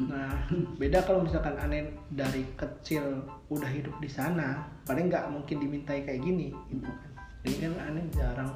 Nah, 0.00 0.46
beda 0.78 1.02
kalau 1.02 1.22
misalkan 1.22 1.54
aneh 1.56 1.90
dari 2.08 2.46
kecil 2.54 3.02
udah 3.46 3.66
hidup 3.66 3.98
di 3.98 4.06
sana, 4.06 4.62
paling 4.84 5.06
nggak 5.06 5.26
mungkin 5.26 5.58
dimintai 5.58 6.02
kayak 6.02 6.18
gini, 6.18 6.54
gitu 6.66 6.86
kan. 6.86 7.10
Jadi 7.42 7.54
kan 7.60 7.72
aneh 7.84 8.06
jarang 8.10 8.50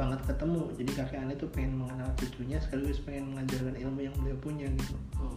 banget 0.00 0.20
ketemu. 0.24 0.62
Jadi 0.80 0.90
kakek 0.96 1.18
aneh 1.20 1.36
tuh 1.36 1.52
pengen 1.52 1.84
mengenal 1.84 2.08
cucunya 2.16 2.56
sekaligus 2.56 3.04
pengen 3.04 3.36
mengajarkan 3.36 3.76
ilmu 3.76 4.00
yang 4.00 4.14
beliau 4.16 4.38
punya 4.40 4.66
gitu. 4.72 4.96
Oh. 5.20 5.36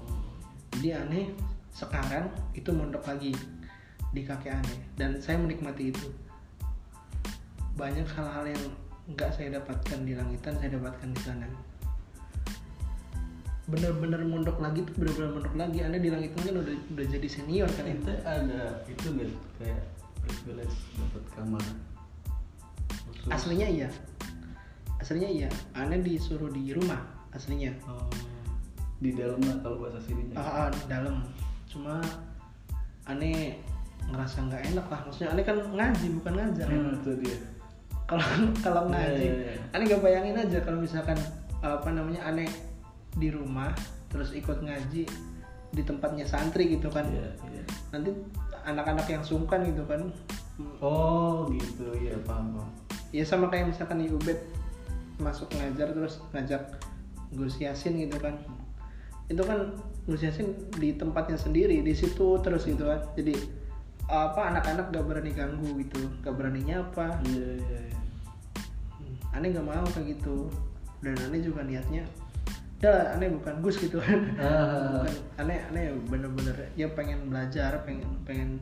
Jadi 0.79 0.89
aneh 0.95 1.25
sekarang 1.75 2.31
itu 2.55 2.71
mondok 2.71 3.03
lagi 3.03 3.35
di 4.15 4.21
kakek 4.23 4.55
aneh 4.55 4.79
dan 4.95 5.19
saya 5.19 5.35
menikmati 5.35 5.91
itu. 5.91 6.07
Banyak 7.75 8.07
hal-hal 8.15 8.47
yang 8.47 8.63
nggak 9.03 9.35
saya 9.35 9.59
dapatkan 9.59 9.99
di 10.07 10.15
langitan 10.15 10.55
saya 10.63 10.79
dapatkan 10.79 11.11
di 11.11 11.21
sana. 11.27 11.47
Bener-bener 13.67 14.23
mondok 14.23 14.63
lagi 14.63 14.87
tuh 14.87 14.95
bener-bener 14.95 15.31
mondok 15.35 15.55
lagi. 15.59 15.83
Anda 15.83 15.99
di 15.99 16.07
langitan 16.07 16.39
kan 16.39 16.55
udah 16.63 16.75
udah 16.95 17.05
jadi 17.11 17.27
senior 17.27 17.67
kan 17.75 17.83
ya. 17.83 17.99
Ente 17.99 18.15
ada 18.23 18.79
itu 18.87 19.11
nggak 19.11 19.27
kayak 19.59 19.83
privilege 20.23 20.77
dapat 20.95 21.23
kamar 21.35 21.63
khusus? 23.23 23.31
Aslinya 23.31 23.67
iya. 23.67 23.89
Aslinya 25.03 25.27
iya. 25.27 25.49
Anda 25.75 25.99
disuruh 25.99 26.47
di 26.47 26.71
rumah 26.71 27.13
aslinya 27.33 27.73
oh. 27.89 28.07
di 29.01 29.11
dalam 29.17 29.41
lah 29.41 29.57
kalau 29.65 29.83
bahasa 29.83 29.99
sininya 30.05 30.37
ah, 30.37 30.47
ah, 30.47 30.67
di 30.69 30.83
dalam 30.85 31.15
cuma 31.67 31.97
aneh 33.09 33.57
ngerasa 34.05 34.47
nggak 34.47 34.63
enak 34.71 34.85
lah 34.87 34.99
maksudnya 35.03 35.29
aneh 35.33 35.43
kan 35.43 35.57
ngaji 35.59 36.07
bukan 36.21 36.33
ngajar 36.39 36.67
ya. 36.69 36.77
Hmm, 36.77 36.95
itu 37.01 37.11
dia 37.25 37.37
kalau 38.05 38.23
kalau 38.65 38.81
Iya, 38.87 38.91
ngaji 38.93 39.25
iya, 39.25 39.33
iya. 39.33 39.53
aneh 39.73 39.85
gak 39.89 40.01
bayangin 40.05 40.35
aja 40.39 40.57
kalau 40.61 40.79
misalkan 40.79 41.17
apa 41.65 41.89
namanya 41.89 42.21
aneh 42.29 42.47
di 43.17 43.27
rumah 43.33 43.73
terus 44.13 44.31
ikut 44.31 44.61
ngaji 44.61 45.03
di 45.73 45.81
tempatnya 45.81 46.23
santri 46.29 46.77
gitu 46.77 46.87
kan 46.93 47.09
Iya, 47.09 47.33
iya. 47.49 47.63
nanti 47.89 48.13
anak-anak 48.63 49.09
yang 49.09 49.23
sungkan 49.25 49.65
gitu 49.65 49.83
kan 49.89 50.05
oh 50.79 51.49
gitu 51.49 51.97
ya 51.97 52.13
paham 52.23 52.55
paham 52.55 52.69
ya 53.09 53.25
sama 53.25 53.49
kayak 53.49 53.73
misalkan 53.73 54.05
di 54.05 54.07
Ubed 54.13 54.37
masuk 55.21 55.49
ngajar 55.53 55.93
terus 55.93 56.21
ngajak 56.33 56.63
Gus 57.33 57.57
Yasin 57.57 57.97
gitu 57.97 58.17
kan. 58.21 58.37
Itu 59.29 59.41
kan 59.45 59.73
Gus 60.05 60.21
Yasin 60.21 60.53
di 60.77 60.93
tempatnya 60.95 61.37
sendiri 61.37 61.81
di 61.81 61.93
situ 61.93 62.37
terus 62.41 62.65
gitu 62.69 62.85
kan. 62.85 63.01
Jadi 63.17 63.33
apa 64.03 64.51
anak-anak 64.51 64.91
gak 64.91 65.05
berani 65.07 65.31
ganggu 65.31 65.69
gitu 65.81 66.11
gak 66.21 66.35
berani 66.37 66.61
nyapa. 66.63 67.17
Iya 67.25 67.47
iya 67.57 67.79
iya. 67.89 67.99
Aneh 69.33 69.49
nggak 69.49 69.65
mau 69.65 69.85
kayak 69.97 70.17
gitu. 70.17 70.49
Dan 71.01 71.17
aneh 71.19 71.41
juga 71.41 71.65
niatnya 71.65 72.05
ya 72.83 73.15
aneh 73.15 73.31
bukan 73.31 73.63
gus 73.63 73.79
gitu. 73.79 73.97
Kan 74.03 74.35
Ah. 74.43 75.01
bukan 75.01 75.15
aneh 75.39 75.59
aneh 75.71 75.85
bener-bener. 76.11 76.55
Ya 76.75 76.91
pengen 76.91 77.31
belajar 77.31 77.81
pengen 77.87 78.05
pengen 78.27 78.59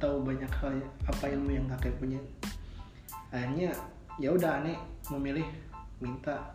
tahu 0.00 0.22
banyak 0.22 0.48
hal 0.62 0.80
apa 1.04 1.24
ilmu 1.34 1.50
yang 1.50 1.66
kakek 1.76 1.98
punya. 1.98 2.22
Akhirnya 3.34 3.74
ya 4.16 4.32
udah 4.32 4.62
aneh 4.62 4.78
memilih 5.12 5.44
minta 6.00 6.52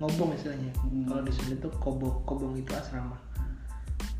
ngobong 0.00 0.32
istilahnya. 0.32 0.72
Hmm. 0.80 1.04
kalau 1.04 1.22
di 1.24 1.32
sini 1.32 1.60
tuh 1.60 1.72
kobong 1.76 2.24
kobong 2.24 2.56
itu 2.56 2.72
asrama. 2.72 3.16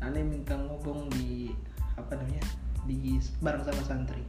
Aneh 0.01 0.21
minta 0.21 0.53
ngobong 0.53 1.09
di 1.17 1.53
apa 1.97 2.17
namanya 2.17 2.45
di 2.85 3.17
bareng 3.41 3.65
sama 3.65 3.83
santri. 3.85 4.21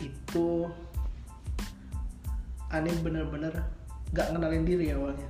Itu 0.00 0.68
aneh 2.72 2.92
bener-bener 3.04 3.52
gak 4.16 4.32
ngenalin 4.32 4.64
diri 4.64 4.92
awalnya. 4.96 5.28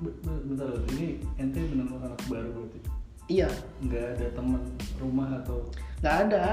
Be- 0.00 0.16
be- 0.24 0.44
bentar 0.48 0.68
ini 0.96 1.22
ente 1.38 1.60
benar-benar 1.60 2.12
anak 2.12 2.22
baru 2.26 2.50
berarti? 2.50 2.80
Iya. 3.28 3.48
Nggak 3.84 4.04
ada 4.16 4.26
teman 4.36 4.62
rumah 5.00 5.28
atau? 5.40 5.64
Nggak 6.00 6.16
ada. 6.28 6.44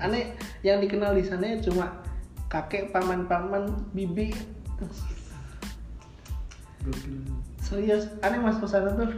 Aneh 0.00 0.36
yang 0.64 0.80
dikenal 0.80 1.16
di 1.16 1.24
sana 1.24 1.60
cuma 1.60 2.00
kakek 2.48 2.92
paman-paman 2.92 3.72
bibi 3.92 4.30
gokil 4.30 4.53
serius 7.64 8.12
aneh 8.20 8.40
masuk 8.40 8.68
sana 8.68 8.92
tuh. 8.92 9.08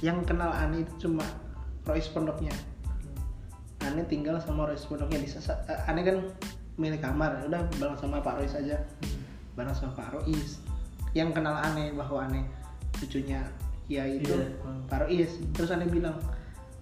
Yang 0.00 0.24
kenal 0.24 0.48
aneh 0.48 0.88
itu 0.88 1.08
cuma 1.08 1.24
Rois 1.84 2.08
pondoknya. 2.08 2.52
Aneh 3.84 4.04
tinggal 4.08 4.40
sama 4.40 4.64
Rois 4.64 4.80
pondoknya 4.88 5.20
di 5.20 5.28
eh, 5.28 5.80
aneh 5.88 6.02
kan 6.04 6.16
milik 6.80 7.04
kamar 7.04 7.44
udah 7.44 7.60
bareng 7.76 7.98
sama 8.00 8.24
Pak 8.24 8.40
Rois 8.40 8.54
aja. 8.56 8.80
Bareng 9.52 9.76
sama 9.76 9.92
Pak 9.92 10.16
Rois 10.16 10.64
yang 11.12 11.34
kenal 11.36 11.58
aneh 11.60 11.92
bahwa 11.92 12.24
aneh 12.24 12.46
cucunya 12.96 13.42
ya 13.90 14.06
itu 14.06 14.30
Iya, 14.30 14.54
paham. 14.62 14.80
Pak 14.88 14.98
Rois 15.04 15.30
terus 15.52 15.70
aneh 15.74 15.88
bilang 15.90 16.16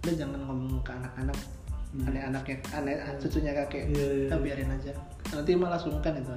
udah 0.07 0.15
jangan 0.15 0.41
ngomong 0.47 0.79
ke 0.87 0.93
anak-anak. 0.95 1.39
Hmm. 1.89 2.05
aneh 2.05 2.21
anaknya 2.21 2.57
aneh 2.77 2.95
cucunya 3.19 3.53
kakek. 3.65 3.91
Iya, 3.91 4.07
Kita 4.29 4.37
iya. 4.39 4.45
biarin 4.45 4.71
aja. 4.71 4.93
Nanti 5.35 5.51
malah 5.59 5.81
sungkan 5.81 6.15
itu. 6.15 6.31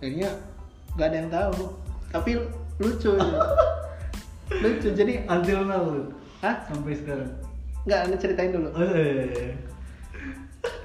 Akhirnya 0.00 0.30
gak 0.98 1.06
ada 1.10 1.16
yang 1.22 1.30
tahu. 1.30 1.74
Tapi 2.10 2.30
lucu 2.78 3.10
gitu. 3.14 3.38
lucu 4.62 4.88
jadi 4.94 5.26
until 5.26 5.60
now 5.66 5.82
lu? 5.88 6.04
Hah? 6.44 6.60
sampai 6.68 6.94
sekarang? 6.98 7.30
Nggak 7.84 7.98
aneh 8.08 8.18
ceritain 8.20 8.52
dulu. 8.52 8.68
Oh 8.72 8.80
iya 8.80 9.00
iya 9.00 9.24
iya. 9.28 9.54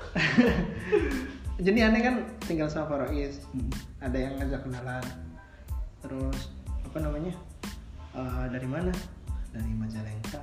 Jadi 1.66 1.80
aneh 1.84 2.01
kan 2.04 2.16
tinggal 2.48 2.72
sama 2.72 2.96
Pak 2.96 3.12
Rois 3.12 3.44
Hmm. 3.51 3.68
ada 4.00 4.18
yang 4.20 4.34
ngajak 4.39 4.63
kenalan. 4.63 5.06
Terus 6.00 6.56
apa 6.88 6.98
namanya? 7.04 7.34
Eh, 8.16 8.46
dari 8.51 8.68
mana? 8.68 8.92
Dari 9.51 9.72
Majalengka. 9.75 10.39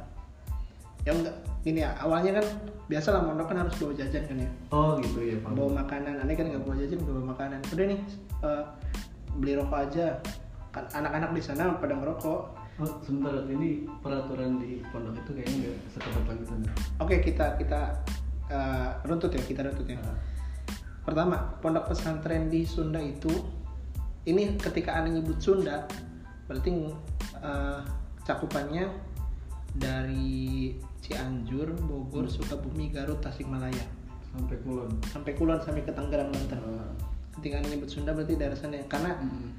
Ya 1.06 1.14
enggak 1.14 1.36
gini 1.62 1.86
ya 1.86 1.94
awalnya 2.02 2.42
kan 2.42 2.46
biasa 2.90 3.14
lah 3.14 3.22
mondok 3.22 3.46
kan 3.50 3.62
harus 3.62 3.74
bawa 3.78 3.94
jajan 3.94 4.26
kan 4.26 4.36
ya? 4.42 4.50
Oh 4.74 4.98
gitu 4.98 5.22
ya 5.22 5.36
paham 5.40 5.54
bawa 5.56 5.70
makanan. 5.86 6.20
Aneh 6.20 6.34
kan 6.36 6.46
nggak 6.52 6.62
bawa 6.66 6.76
jajan 6.76 7.00
bawa 7.04 7.22
makanan. 7.32 7.60
Udah 7.72 7.84
nih 7.88 8.00
eh, 8.44 8.64
beli 9.40 9.52
rokok 9.56 9.78
aja 9.88 10.18
kan 10.72 10.84
anak-anak 10.92 11.30
di 11.32 11.42
sana 11.42 11.76
pada 11.80 11.96
ngerokok 11.96 12.40
oh 12.76 12.90
sebentar 13.00 13.32
ini 13.48 13.88
peraturan 14.04 14.60
di 14.60 14.84
pondok 14.92 15.16
itu 15.16 15.30
kayaknya 15.32 15.56
nggak 15.64 15.76
seketat 15.96 16.36
ya? 16.36 16.72
oke 17.00 17.16
kita 17.24 17.46
kita 17.56 17.80
eh, 18.52 18.90
runtut 19.08 19.32
ya 19.32 19.42
kita 19.44 19.60
runtut 19.64 19.88
ya 19.88 19.96
Ah. 20.04 20.18
pertama 21.08 21.56
pondok 21.64 21.94
pesantren 21.94 22.52
di 22.52 22.68
Sunda 22.68 23.00
itu 23.00 23.32
ini 24.28 24.58
ketika 24.60 25.00
aneh 25.00 25.16
nyebut 25.16 25.40
Sunda 25.40 25.88
berarti 26.44 26.92
eh, 27.40 27.80
cakupannya 28.26 28.90
dari 29.76 30.72
Cianjur, 31.04 31.70
Bogor, 31.86 32.26
Sukabumi, 32.26 32.90
Garut, 32.90 33.22
Tasikmalaya 33.22 33.86
sampai 34.36 34.56
kulon 34.60 34.90
sampai 35.08 35.32
Kulon 35.32 35.58
sampai 35.64 35.80
ke 35.80 35.92
Tangerang 35.96 36.28
Banten. 36.28 36.60
Ah. 36.60 36.92
Ketika 37.36 37.60
nyebut 37.62 37.88
Sunda 37.92 38.16
berarti 38.16 38.34
daerah 38.34 38.56
sana 38.56 38.80
ya. 38.80 38.86
karena 38.88 39.12
Mm. 39.20 39.50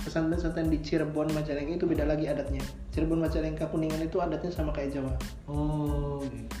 pesantren-pesantren 0.00 0.72
di 0.72 0.78
Cirebon, 0.80 1.28
Majalengka 1.36 1.76
itu 1.76 1.84
beda 1.84 2.08
lagi 2.08 2.24
adatnya. 2.24 2.64
Cirebon, 2.94 3.20
Majalengka, 3.20 3.68
Kuningan 3.68 4.00
itu 4.00 4.16
adatnya 4.16 4.48
sama 4.48 4.72
kayak 4.72 4.96
Jawa, 4.96 5.12
oh 5.50 6.24
gitu 6.24 6.56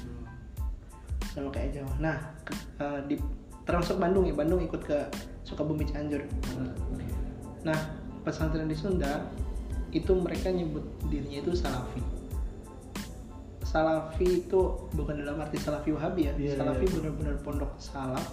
sama 1.30 1.48
kayak 1.54 1.78
Jawa. 1.78 1.92
Nah, 2.02 2.16
ke- 2.42 2.66
eh, 2.82 3.00
di 3.06 3.16
termasuk 3.64 3.96
Bandung 4.02 4.26
ya, 4.26 4.34
Bandung 4.34 4.60
ikut 4.60 4.82
ke 4.82 4.98
Sukabumi 5.46 5.86
Cianjur. 5.86 6.26
Oke. 6.58 7.06
Nah, 7.62 7.78
pesantren 8.26 8.66
di 8.66 8.74
Sunda 8.74 9.24
itu 9.94 10.10
mereka 10.18 10.50
nyebut 10.50 10.82
dirinya 11.06 11.38
itu 11.40 11.54
Salafi. 11.54 12.02
Salafi 13.62 14.42
itu 14.46 14.60
bukan 14.98 15.14
dalam 15.22 15.38
arti 15.38 15.56
Salafi 15.62 15.94
Wahabi 15.94 16.26
ya. 16.26 16.32
Iya, 16.34 16.58
Salafi 16.58 16.84
iya. 16.90 16.94
benar-benar 16.98 17.36
pondok 17.46 17.70
salaf 17.78 18.26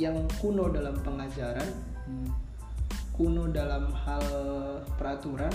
yang 0.00 0.16
kuno 0.40 0.72
dalam 0.72 0.96
pengajaran, 1.04 1.68
Hmm. 2.08 2.30
kuno 3.12 3.48
dalam 3.52 3.92
hal 3.92 4.24
peraturan, 4.96 5.52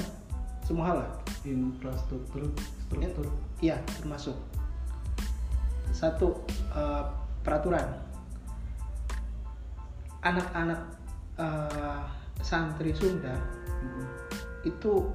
semua 0.63 0.93
hal 0.93 0.97
lah. 1.03 1.11
infrastruktur 1.47 2.51
struktur 2.83 3.23
Iya, 3.63 3.79
termasuk 4.03 4.35
satu 5.95 6.43
eh, 6.75 7.03
peraturan. 7.41 7.87
Anak-anak 10.21 10.81
eh, 11.39 12.01
santri 12.43 12.91
Sunda 12.91 13.33
Mm. 13.77 14.05
itu 14.65 15.05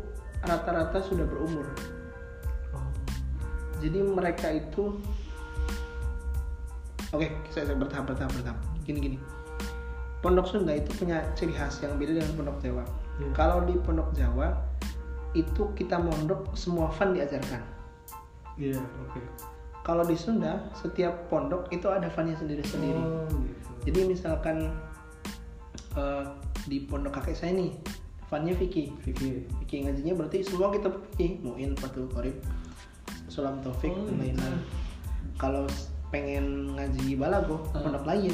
rata-rata 0.41 1.03
sudah 1.03 1.27
berumur. 1.27 1.67
oh 2.73 2.89
Jadi 3.83 3.99
mereka 4.01 4.49
itu 4.55 5.03
Oke, 7.13 7.29
saya, 7.53 7.69
saya 7.69 7.77
bertahap 7.77 8.09
bertahap 8.09 8.33
bertahap. 8.33 8.72
Gini 8.83 8.99
gini. 9.01 9.19
Pondok 10.19 10.47
Sunda 10.47 10.71
itu 10.73 10.87
punya 10.95 11.19
ciri 11.35 11.51
khas 11.51 11.83
yang 11.83 11.99
beda 11.99 12.15
dengan 12.15 12.33
pondok 12.35 12.59
Jawa. 12.61 12.85
Iya. 13.19 13.29
Kalau 13.35 13.59
di 13.63 13.75
pondok 13.77 14.09
Jawa 14.13 14.55
itu 15.33 15.63
kita 15.73 15.97
mondok 15.97 16.53
semua 16.53 16.87
fun 16.89 17.11
diajarkan. 17.11 17.63
iya 18.55 18.77
oke 19.09 19.17
Kalau 19.81 20.05
di 20.05 20.13
Sunda 20.13 20.61
setiap 20.77 21.27
pondok 21.27 21.73
itu 21.73 21.89
ada 21.89 22.07
funnya 22.07 22.37
sendiri-sendiri. 22.37 23.01
oh 23.01 23.25
gitu 23.33 23.71
Jadi 23.83 24.01
misalkan 24.07 24.57
eh, 25.97 26.25
di 26.65 26.85
pondok 26.85 27.19
kakek 27.19 27.35
saya 27.35 27.53
nih, 27.53 27.73
funnya 28.29 28.55
Vicky. 28.55 28.93
Vicky 29.03 29.43
Vicky 29.59 29.77
ngajinya 29.83 30.15
berarti 30.15 30.45
semua 30.45 30.71
kita 30.71 30.87
Vicky, 30.89 31.43
Muin, 31.43 31.75
Fatul 31.75 32.07
Qorib, 32.07 32.37
Sulam 33.27 33.59
Taufik, 33.59 33.91
Oh, 33.91 34.07
dan 34.07 34.15
gitu. 34.15 34.21
lain-lain. 34.23 34.57
Kalau 35.35 35.65
s- 35.67 35.91
pengen 36.13 36.77
ngaji 36.77 37.17
balago, 37.17 37.65
Ah. 37.73 37.81
pondok 37.81 38.05
lain, 38.05 38.31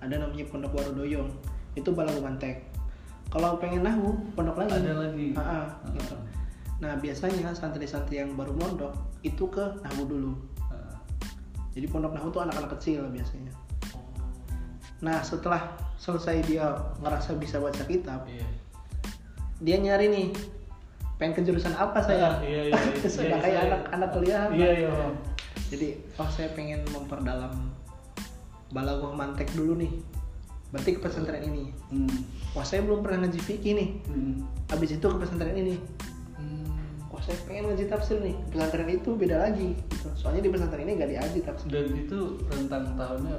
ada 0.00 0.14
namanya 0.16 0.44
pondok 0.48 0.72
Warudoyong, 0.74 1.28
itu 1.76 1.88
balago 1.92 2.20
mantek. 2.24 2.64
Kalau 3.30 3.60
pengen 3.62 3.86
nahu, 3.86 4.16
pondok 4.34 4.58
lain. 4.58 4.72
ada 4.74 4.92
lagi 5.06 5.28
Ah, 5.38 5.40
ah, 5.40 5.66
Ah. 5.86 5.92
gitu. 5.94 6.16
Nah 6.80 6.96
biasanya 6.98 7.52
santri-santri 7.54 8.18
yang 8.18 8.34
baru 8.34 8.56
mondok 8.56 8.90
itu 9.22 9.44
ke 9.52 9.62
nahu 9.84 10.02
dulu. 10.08 10.32
Ah. 10.66 10.96
Jadi 11.76 11.86
pondok 11.86 12.16
nahu 12.16 12.32
tuh 12.32 12.42
anak-anak 12.42 12.74
kecil 12.80 13.06
biasanya. 13.12 13.52
Oh. 13.94 14.02
Nah 15.04 15.22
setelah 15.22 15.76
selesai 16.00 16.42
dia 16.48 16.72
ngerasa 17.04 17.36
bisa 17.36 17.60
baca 17.60 17.84
kitab, 17.84 18.24
iya 18.26 18.48
dia 19.60 19.76
nyari 19.76 20.08
nih 20.08 20.28
pengen 21.20 21.36
ke 21.36 21.40
jurusan 21.44 21.76
apa 21.76 22.00
saya 22.00 22.40
iya, 22.40 22.72
iya, 22.72 22.80
iya, 22.80 23.04
Sudah 23.04 23.28
iya, 23.28 23.44
kayak 23.44 23.56
saya- 23.60 23.68
anak-anak 23.68 24.08
kuliah 24.16 24.42
iya 24.56 24.68
iya 24.72 24.88
Bang. 24.88 25.16
jadi 25.68 25.88
oh 26.16 26.28
saya 26.32 26.48
pengen 26.56 26.80
memperdalam 26.88 27.52
balagoh 28.70 29.12
mantek 29.14 29.50
dulu 29.54 29.78
nih. 29.78 29.92
Berarti 30.70 30.96
ke 30.96 31.00
pesantren 31.02 31.42
ini. 31.42 31.74
Hmm. 31.90 32.22
wah 32.54 32.66
saya 32.66 32.82
belum 32.86 33.02
pernah 33.02 33.26
ngaji 33.26 33.40
fikih 33.42 33.72
nih. 33.74 33.88
Hmm. 34.06 34.46
habis 34.70 34.94
itu 34.94 35.02
ke 35.02 35.18
pesantren 35.18 35.54
ini. 35.58 35.76
Hmm. 36.38 36.66
saya 37.20 37.36
pengen 37.44 37.74
ngaji 37.74 37.84
tafsir 37.90 38.16
nih. 38.22 38.34
Pesantren 38.48 38.88
itu 38.88 39.10
beda 39.12 39.36
lagi 39.50 39.76
gitu. 39.76 40.08
soalnya 40.16 40.46
di 40.46 40.50
pesantren 40.54 40.86
ini 40.86 40.96
gak 40.96 41.10
diaji 41.10 41.40
tafsir. 41.44 41.68
Dan 41.68 41.92
itu 41.92 42.18
rentang 42.48 42.96
tahunnya 42.96 43.38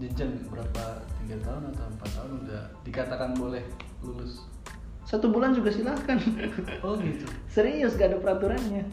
jenjang 0.00 0.32
berapa? 0.50 0.84
Tiga 1.22 1.36
tahun 1.46 1.62
atau 1.76 1.84
empat 1.94 2.10
tahun 2.16 2.30
udah 2.42 2.62
dikatakan 2.82 3.30
boleh 3.38 3.62
lulus? 4.02 4.42
Satu 5.06 5.28
bulan 5.28 5.52
juga 5.52 5.70
silahkan. 5.70 6.18
Oh 6.84 6.98
gitu. 6.98 7.28
Serius 7.46 7.94
gak 7.94 8.10
ada 8.10 8.18
peraturannya. 8.18 8.88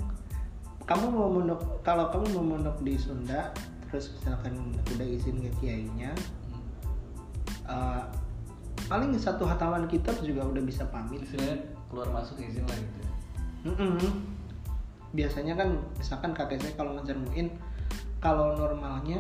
Kamu 0.86 1.06
mau 1.10 1.30
mondok 1.32 1.82
kalau 1.82 2.12
kamu 2.12 2.26
mau 2.38 2.46
mondok 2.58 2.78
di 2.84 2.98
Sunda 3.00 3.54
terus 3.90 4.14
misalkan 4.16 4.74
udah 4.96 5.08
izin 5.08 5.42
ke 5.44 5.52
kiainya 5.62 6.14
Hmm. 7.70 8.02
eh, 8.02 8.04
paling 8.90 9.14
satu 9.18 9.46
hataman 9.46 9.86
kitab 9.86 10.18
juga 10.26 10.42
udah 10.46 10.64
bisa 10.66 10.86
pamit 10.90 11.22
istilahnya 11.22 11.62
keluar 11.94 12.10
masuk 12.10 12.42
izin 12.42 12.66
lah 12.66 12.78
gitu 12.78 13.00
ya. 13.02 13.12
Mm-mm. 13.70 13.98
biasanya 15.14 15.54
kan 15.58 15.78
misalkan 15.98 16.32
kakek 16.34 16.62
saya 16.62 16.74
kalau 16.74 16.98
ngajar 16.98 17.18
muin 17.18 17.54
kalau 18.22 18.58
normalnya 18.58 19.18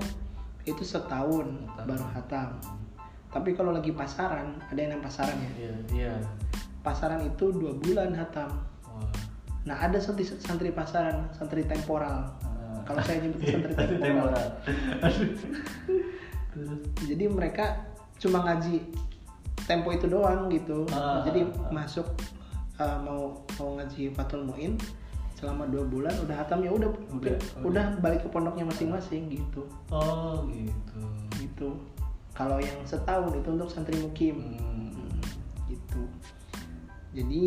itu 0.66 0.82
setahun 0.86 1.50
Hatam. 1.70 1.86
baru 1.86 2.06
hatam 2.14 2.50
tapi 3.30 3.54
kalau 3.54 3.74
lagi 3.74 3.94
pasaran 3.94 4.58
ada 4.70 4.80
yang 4.80 5.02
pasaran 5.02 5.38
ya 5.38 5.52
iya 5.58 5.74
iya 5.94 6.14
pasaran 6.82 7.22
itu 7.26 7.54
dua 7.54 7.74
bulan 7.78 8.14
hatam 8.18 8.50
nah 9.68 9.76
ada 9.78 10.02
santri 10.02 10.26
santri 10.26 10.72
pasaran 10.74 11.30
santri 11.36 11.62
temporal. 11.68 12.32
Kalau 12.90 13.00
saya 13.06 13.18
nyebut 13.22 13.42
santri 13.46 13.74
temporal 13.78 14.02
temporal 14.02 14.46
Aduh. 15.06 15.30
terus 16.50 16.70
jadi 17.06 17.26
mereka 17.30 17.66
cuma 18.18 18.42
ngaji 18.50 18.82
tempo 19.70 19.94
itu 19.94 20.10
doang 20.10 20.50
gitu 20.50 20.90
Ah, 20.90 21.22
jadi 21.22 21.46
ah, 21.46 21.54
ah. 21.54 21.70
masuk 21.70 22.08
uh, 22.82 22.98
mau 23.06 23.46
mau 23.62 23.78
ngaji 23.78 24.10
fatul 24.18 24.42
muin 24.42 24.74
selama 25.38 25.70
dua 25.70 25.86
bulan 25.86 26.12
udah 26.26 26.36
hatam 26.42 26.66
ya 26.66 26.74
udah 26.74 26.90
Udah, 27.16 27.38
udah, 27.62 27.64
udah. 27.64 27.86
balik 28.02 28.26
ke 28.26 28.30
pondoknya 28.34 28.66
masing-masing 28.66 29.30
gitu 29.30 29.70
oh 29.94 30.44
gitu 30.50 31.00
gitu 31.38 31.70
kalau 32.34 32.58
yang 32.58 32.76
setahun 32.84 33.32
itu 33.38 33.48
untuk 33.54 33.70
santri 33.70 33.96
mukim 34.02 34.36
Hmm. 34.58 34.90
Hmm, 34.98 35.22
gitu 35.70 36.02
jadi 37.14 37.46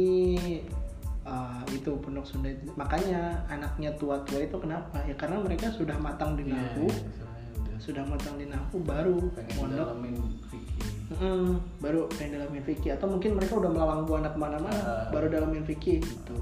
uh, 1.26 1.62
itu 1.70 1.90
pondok 2.02 2.26
Sunda 2.26 2.50
itu. 2.50 2.70
Makanya 2.74 3.46
anaknya 3.48 3.94
tua-tua 3.98 4.42
itu 4.42 4.56
kenapa? 4.58 5.02
Ya 5.06 5.14
karena 5.14 5.38
mereka 5.42 5.70
sudah 5.70 5.96
matang 5.98 6.34
di 6.38 6.50
nahu 6.50 6.86
istilahnya 6.88 7.50
udah 7.58 7.78
sudah. 7.78 8.02
Matang 8.06 8.34
di 8.38 8.46
nahu 8.46 8.76
baru 8.82 9.16
pengen 9.34 9.54
mondok. 9.58 9.86
dalamin 9.92 10.16
fikih 10.50 10.90
Mm, 11.12 11.60
baru 11.84 12.08
pengen 12.08 12.40
dalamin 12.40 12.64
fikih 12.64 12.96
atau 12.96 13.04
mungkin 13.04 13.36
mereka 13.36 13.60
udah 13.60 13.68
melalang 13.68 14.08
buana 14.08 14.32
ke 14.32 14.38
mana-mana 14.40 14.80
Ah. 14.80 15.04
baru 15.12 15.28
dalamin 15.28 15.60
fikih 15.60 16.00
gitu. 16.00 16.36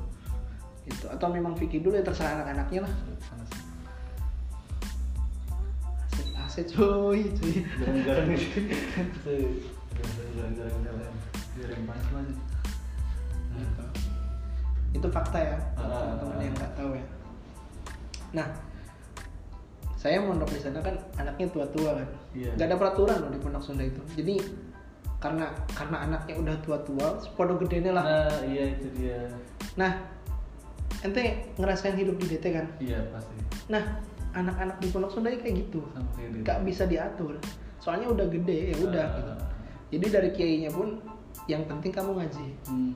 Gitu. 0.86 1.06
Atau 1.10 1.26
memang 1.26 1.58
fikih 1.58 1.82
dulu 1.82 1.98
ya 1.98 2.06
terserah 2.06 2.38
anak-anaknya 2.38 2.86
lah. 2.86 2.92
Aset 6.06 6.26
aset 6.38 6.66
cuy 6.70 7.26
cuy. 7.34 7.66
Jarang-jarang 7.82 8.30
jarang-jarang 10.38 10.80
itu 14.90 15.06
fakta 15.06 15.38
ya 15.38 15.56
Ah. 15.78 16.16
teman-teman 16.16 16.38
yang 16.42 16.54
nggak 16.58 16.72
tahu 16.74 16.90
ya. 16.98 17.04
Nah 18.34 18.46
saya 19.94 20.16
mondok 20.16 20.48
di 20.48 20.60
sana 20.64 20.80
kan 20.80 20.96
anaknya 21.20 21.46
tua-tua 21.52 21.90
kan. 22.00 22.08
Nggak 22.56 22.66
ada 22.72 22.76
peraturan 22.80 23.16
loh 23.20 23.30
di 23.30 23.38
pondok 23.38 23.62
Sunda 23.62 23.84
itu. 23.84 24.00
Jadi 24.16 24.40
karena 25.20 25.52
karena 25.76 25.96
anaknya 26.08 26.34
udah 26.40 26.56
tua-tua 26.64 27.06
pondok 27.36 27.68
gedenya 27.68 27.92
lah. 27.92 28.04
Nah 28.04 28.40
iya 28.48 28.64
itu 28.72 28.86
dia. 28.96 29.28
Nah 29.76 29.92
ente 31.00 31.52
ngerasain 31.60 31.96
hidup 31.96 32.16
di 32.16 32.26
DT 32.32 32.44
kan? 32.50 32.66
Iya 32.80 33.04
pasti. 33.12 33.36
Nah 33.68 33.82
anak-anak 34.32 34.80
di 34.80 34.88
pondok 34.88 35.12
Sunda 35.12 35.28
kayak 35.30 35.68
gitu. 35.68 35.84
Nggak 36.40 36.58
bisa 36.64 36.88
diatur. 36.88 37.36
Soalnya 37.80 38.08
udah 38.08 38.26
gede 38.32 38.72
ya 38.72 38.76
udah 38.80 39.04
Ah. 39.04 39.16
gitu. 39.20 39.32
Jadi 39.90 40.06
dari 40.08 40.30
kiainya 40.32 40.70
pun 40.72 40.96
yang 41.44 41.66
penting 41.68 41.92
kamu 41.92 42.14
ngaji. 42.24 42.46
Hmm. 42.70 42.94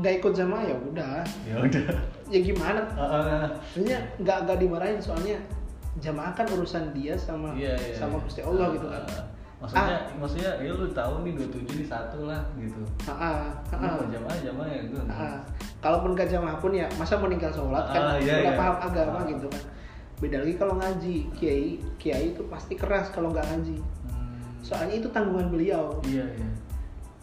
Nggak 0.00 0.14
ikut 0.18 0.32
jamaah 0.32 0.62
ya 0.62 0.76
udah 0.76 1.20
ya 1.44 1.54
udah 1.58 1.84
ya 2.26 2.40
gimana 2.40 2.80
Ah, 2.92 3.04
ah. 3.04 3.46
Maksudnya 3.52 3.98
nggak 4.18 4.38
nggak 4.44 4.58
dimarahin 4.58 4.98
soalnya 4.98 5.36
jamaah 5.98 6.32
kan 6.32 6.46
urusan 6.48 6.90
dia 6.90 7.12
sama 7.14 7.52
iya 7.52 7.74
iya 7.76 7.94
sama. 7.94 8.16
Gusti 8.20 8.40
Allah 8.40 8.66
Ah, 8.66 8.72
gitu 8.72 8.86
kan. 8.86 9.02
ah. 9.04 9.24
maksudnya 9.60 9.98
maksudnya 10.16 10.50
ya 10.58 10.72
lu 10.72 10.88
tahu 10.88 11.14
nih 11.20 11.32
27 11.36 11.76
nih 11.76 11.84
satu 11.84 12.24
lah 12.24 12.40
gitu 12.56 12.80
Ah, 13.04 13.12
ah, 13.12 13.38
ah, 13.68 13.76
ah. 13.76 13.92
mau 13.94 14.08
jamaah 14.08 14.36
jamaah 14.40 14.68
ya 14.68 14.80
gue 14.84 15.02
Ah. 15.06 15.38
Kalaupun 15.80 16.12
gak 16.12 16.28
jamaah 16.28 16.56
pun 16.56 16.72
ya 16.72 16.88
masa 16.96 17.16
meninggal 17.16 17.50
sholat 17.50 17.84
kan 17.88 18.02
Ah, 18.02 18.16
iya, 18.16 18.40
udah 18.40 18.44
iya. 18.46 18.56
paham 18.56 18.76
agama 18.80 19.18
Ah. 19.20 19.24
gitu 19.26 19.46
kan. 19.46 19.62
Beda 20.16 20.36
lagi 20.38 20.54
kalau 20.54 20.74
ngaji 20.76 21.16
kiai 21.32 21.68
kiai 21.96 22.32
itu 22.32 22.42
pasti 22.46 22.72
keras 22.74 23.08
kalau 23.08 23.28
nggak 23.28 23.44
ngaji. 23.46 23.76
Hmm. 24.06 24.36
Soalnya 24.60 24.96
itu 24.96 25.08
tanggungan 25.08 25.48
beliau. 25.48 25.96
iya 26.04 26.24
iya 26.30 26.48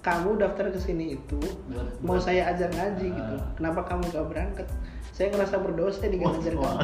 Kamu 0.07 0.39
daftar 0.39 0.71
ke 0.71 0.79
sini 0.79 1.05
itu 1.13 1.35
Buat- 1.67 1.99
mau 1.99 2.15
buat- 2.15 2.23
saya 2.23 2.47
ajar 2.47 2.71
ngaji 2.71 3.07
Ah. 3.07 3.15
gitu. 3.19 3.35
Kenapa 3.59 3.83
kamu 3.83 4.03
gak 4.07 4.27
berangkat? 4.31 4.67
Saya 5.11 5.27
ngerasa 5.35 5.59
berdosa 5.59 6.07
nih 6.07 6.17
gak 6.17 6.31
ngajar 6.33 6.53
kamu. 6.55 6.79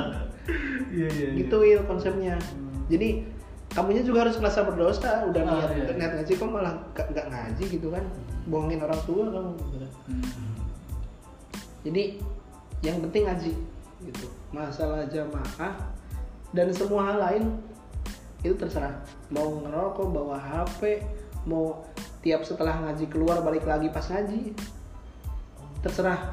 iya 0.91 1.07
iya 1.07 1.27
iya. 1.31 1.39
gitu 1.39 1.57
il 1.63 1.79
konsepnya 1.87 2.35
Hmm. 2.35 2.83
jadi 2.91 3.23
kamunya 3.71 4.03
juga 4.03 4.27
harus 4.27 4.35
merasa 4.37 4.61
berdosa 4.61 5.23
udah 5.25 5.39
Ah, 5.41 5.49
niat 5.55 5.69
iya. 5.71 5.93
niat 5.95 6.11
ngaji 6.19 6.31
kok 6.35 6.49
malah 6.51 6.75
gak, 6.91 7.07
gak 7.15 7.31
ngaji 7.31 7.63
gitu 7.71 7.87
kan 7.87 8.03
bohongin 8.45 8.83
orang 8.83 8.99
tua 9.07 9.23
kamu 9.25 9.51
gitu. 9.71 9.87
Hmm. 10.11 10.53
jadi 11.81 12.03
yang 12.81 12.99
penting 13.01 13.23
ngaji 13.23 13.53
gitu 14.03 14.27
masalah 14.51 15.07
jamaah 15.07 15.73
dan 16.51 16.67
semua 16.69 17.07
hal 17.07 17.17
lain 17.17 17.43
itu 18.43 18.53
terserah 18.53 18.99
mau 19.31 19.63
ngerokok 19.63 20.07
bawa 20.11 20.35
HP 20.35 20.99
mau 21.47 21.79
tiap 22.23 22.41
setelah 22.47 22.79
ngaji 22.87 23.05
keluar 23.11 23.43
balik 23.43 23.67
lagi 23.67 23.91
pas 23.91 24.07
ngaji. 24.07 24.55
Terserah. 25.83 26.31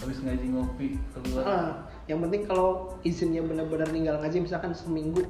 Habis 0.00 0.18
ngaji 0.24 0.46
ngopi 0.54 0.96
keluar. 1.12 1.42
Ah, 1.44 1.68
yang 2.08 2.24
penting 2.24 2.48
kalau 2.48 2.96
izinnya 3.04 3.44
benar-benar 3.44 3.92
ninggal 3.92 4.16
ngaji 4.24 4.40
misalkan 4.42 4.72
seminggu 4.72 5.22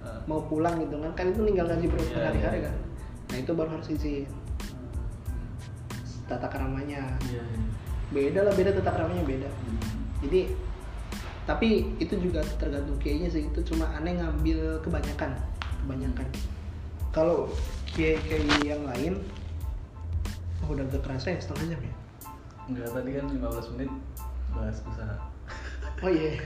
Ah. 0.00 0.16
mau 0.24 0.40
pulang 0.48 0.80
gitu 0.80 0.96
kan 0.96 1.12
kan 1.12 1.28
itu 1.28 1.44
ninggal 1.44 1.68
ngaji 1.68 1.84
Iya, 1.84 1.92
berhari-hari 1.92 2.58
iya. 2.64 2.72
kan? 2.72 2.74
nah 3.28 3.36
itu 3.36 3.52
baru 3.52 3.68
harus 3.76 3.88
izin. 3.92 4.24
Tata 6.24 6.48
keramanya. 6.48 7.04
Iya 7.28 7.42
iya. 7.44 7.62
Beda 8.08 8.40
lah 8.48 8.54
beda 8.56 8.70
tata 8.80 8.96
keramanya 8.96 9.24
beda. 9.28 9.44
Hmm. 9.50 9.76
jadi 10.24 10.40
tapi 11.44 11.92
itu 12.00 12.14
juga 12.16 12.40
tergantung 12.56 12.96
kiainya 12.96 13.28
sih. 13.28 13.44
Itu 13.52 13.60
cuma 13.60 13.92
aneh 13.92 14.16
ngambil 14.16 14.80
kebanyakan 14.80 15.36
kebanyakan. 15.84 16.28
Kalau 17.12 17.52
kiai 18.00 18.16
kiai 18.24 18.64
yang 18.64 18.80
lain 18.88 19.20
oh, 20.64 20.72
udah 20.72 20.88
agak 20.88 21.04
kerasa 21.04 21.36
ya 21.36 21.38
setengah 21.44 21.76
jam 21.76 21.82
ya 21.84 21.94
Enggak, 22.70 22.88
tadi 22.96 23.10
kan 23.18 23.26
15 23.28 23.72
menit 23.76 23.90
bahas 24.54 24.78
usaha. 24.88 25.16
oh 26.00 26.08
iya 26.08 26.38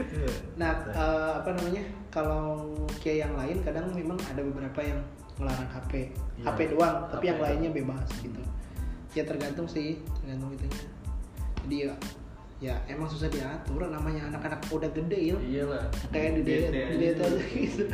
Iya. 0.00 0.30
Nah, 0.56 0.72
eh, 0.92 1.32
apa 1.40 1.50
namanya? 1.56 1.84
Kalau 2.10 2.72
kiai 2.98 3.22
yang 3.22 3.36
lain 3.36 3.62
kadang 3.62 3.92
memang 3.92 4.18
ada 4.28 4.40
beberapa 4.42 4.80
yang 4.80 5.00
melarang 5.36 5.68
HP. 5.70 6.12
Iya. 6.40 6.44
HP 6.50 6.58
doang, 6.74 7.06
tapi 7.12 7.24
HP 7.28 7.30
yang 7.30 7.40
lainnya 7.40 7.70
bebas 7.70 8.08
gitu. 8.20 8.42
Ya 9.14 9.22
tergantung 9.24 9.68
sih, 9.68 10.00
tergantung 10.20 10.52
itunya. 10.56 10.84
Jadi 11.64 11.76
ya 11.86 11.92
ya 12.60 12.76
emang 12.92 13.08
susah 13.08 13.32
diatur 13.32 13.88
namanya 13.88 14.28
anak-anak 14.28 14.60
udah 14.68 14.92
gede 14.92 15.32
ya. 15.32 15.36
Iyalah. 15.40 15.88
Kayak 16.12 16.30
di 16.36 16.42
DT 16.44 16.74
di 16.76 16.96
DT 17.00 17.20
aja 17.24 17.40
gitu. 17.56 17.84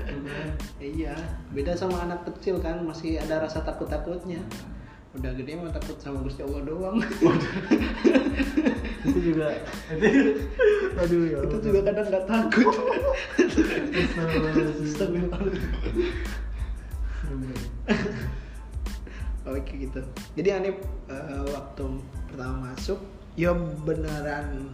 Iya, 0.82 1.14
beda 1.54 1.72
sama 1.78 2.02
anak 2.02 2.26
kecil 2.26 2.58
kan 2.58 2.82
masih 2.82 3.22
ada 3.22 3.46
rasa 3.46 3.62
takut-takutnya. 3.62 4.42
Udah 5.14 5.30
gede 5.38 5.54
mah 5.54 5.70
takut 5.70 5.96
sama 6.02 6.18
Gusti 6.26 6.42
Allah 6.42 6.66
doang. 6.66 6.98
itu 9.06 9.18
juga 9.22 9.54
itu 9.94 10.34
aduh 10.98 11.22
ya 11.30 11.38
itu 11.46 11.56
juga 11.62 11.80
kadang 11.86 12.06
nggak 12.10 12.26
takut. 12.26 12.74
Oke 19.46 19.72
gitu. 19.78 20.02
Jadi 20.34 20.48
aneh 20.50 20.74
eh, 21.06 21.44
waktu 21.54 21.86
pertama 22.26 22.74
masuk, 22.74 22.98
ya 23.36 23.52
beneran, 23.84 24.72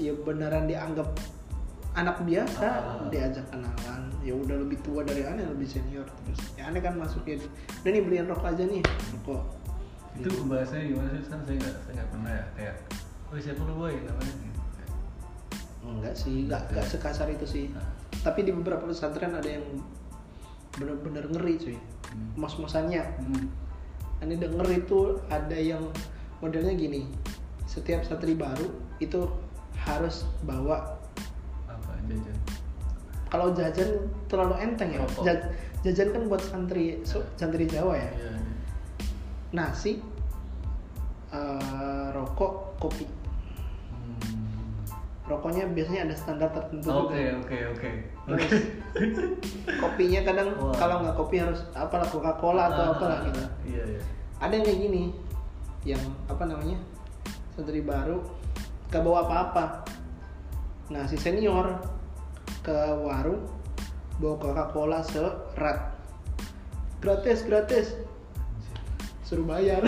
ya 0.00 0.12
beneran 0.24 0.64
dianggap 0.64 1.08
anak 1.94 2.16
biasa, 2.26 2.66
Ah. 2.66 3.06
diajak 3.12 3.46
kenalan. 3.52 4.10
Ya 4.24 4.32
udah 4.34 4.56
lebih 4.56 4.80
tua 4.82 5.04
dari 5.04 5.22
aneh, 5.22 5.44
lebih 5.44 5.68
senior 5.68 6.08
terus. 6.24 6.40
Ya 6.56 6.72
aneh 6.72 6.80
kan 6.80 6.96
masuk 6.96 7.22
ya, 7.28 7.36
udah 7.38 7.90
nih 7.92 8.02
beliin 8.02 8.26
rokok 8.26 8.56
aja 8.56 8.64
nih, 8.64 8.82
rokok. 9.20 9.44
itu 10.14 10.30
bahasanya 10.46 10.94
gimana 10.94 11.10
sih 11.18 11.26
kan 11.26 11.42
saya 11.42 11.56
nggak 11.58 11.74
saya 11.82 11.92
nggak 11.98 12.10
pernah 12.14 12.30
ya 12.30 12.44
kayak 12.54 12.76
oh 13.34 13.38
siapa 13.42 13.62
lu 13.66 13.74
boy 13.74 13.94
namanya 13.98 14.34
gitu. 14.46 14.60
Enggak 15.84 16.14
sih, 16.14 16.36
enggak 16.46 16.62
enggak 16.70 16.86
sekasar 16.86 17.28
itu 17.34 17.46
sih. 17.50 17.64
Nah. 17.74 17.82
Tapi 18.22 18.46
di 18.46 18.54
beberapa 18.54 18.86
pesantren 18.86 19.34
ada 19.34 19.50
yang 19.50 19.66
bener-bener 20.78 21.26
ngeri 21.34 21.54
cuy. 21.58 21.76
Hmm. 22.14 22.30
Mos-mosannya. 22.38 23.02
Hmm. 23.02 23.50
Ini 24.22 24.38
denger 24.38 24.86
itu 24.86 25.18
ada 25.26 25.58
yang 25.58 25.82
modelnya 26.38 26.78
gini 26.78 27.10
setiap 27.64 28.04
santri 28.04 28.34
baru 28.34 28.68
itu 29.00 29.26
harus 29.74 30.24
bawa 30.42 30.96
apa 31.66 31.92
jajan? 32.06 32.36
Kalau 33.28 33.50
jajan 33.50 33.90
terlalu 34.30 34.54
enteng 34.62 34.94
ya 34.94 35.02
Rokok. 35.02 35.22
Ja- 35.26 35.48
jajan 35.82 36.08
kan 36.14 36.22
buat 36.30 36.40
santri 36.40 37.02
so- 37.02 37.26
santri 37.34 37.66
Jawa 37.66 37.96
ya? 37.98 38.10
Iya 38.14 38.32
nasi 39.54 40.02
eh, 41.30 42.06
rokok 42.10 42.74
kopi. 42.82 43.06
Hmm. 43.06 44.82
rokoknya 45.24 45.64
biasanya 45.72 46.10
ada 46.10 46.14
standar 46.18 46.50
tertentu 46.52 46.90
oke 46.90 47.16
oke 47.40 47.56
oke. 47.72 47.90
Terus 48.28 48.50
kopinya 49.82 50.20
kadang 50.26 50.52
Wah. 50.58 50.74
kalau 50.76 51.00
nggak 51.00 51.16
kopi 51.16 51.40
harus 51.40 51.64
apalah 51.72 52.04
Coca 52.04 52.34
Cola 52.36 52.68
atau 52.68 52.82
Ah, 52.82 52.92
apalah 52.92 53.18
gitu. 53.30 53.40
iya 53.64 53.82
iya. 53.88 54.00
Ada 54.42 54.52
yang 54.58 54.64
kayak 54.66 54.80
gini 54.84 55.02
yang 55.86 56.02
apa 56.28 56.44
namanya 56.44 56.76
santri 57.54 57.80
baru 57.80 58.18
gak 58.90 59.02
bawa 59.02 59.26
apa-apa. 59.26 59.64
Nah 60.90 61.06
si 61.06 61.14
senior 61.14 61.78
ke 62.60 62.74
warung 63.00 63.46
bawa 64.18 64.34
Coca 64.38 64.64
Cola 64.70 65.00
serat. 65.02 65.94
Gratis 66.98 67.44
gratis. 67.44 67.86
Suruh 69.24 69.44
bayar. 69.44 69.80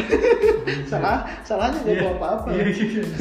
Salah 0.91 1.27
salahnya 1.43 1.79
gak 1.83 1.91
Iya, 1.91 2.03
bawa 2.03 2.13
apa-apa. 2.17 2.49
Iya 2.51 2.65
iya 2.73 3.03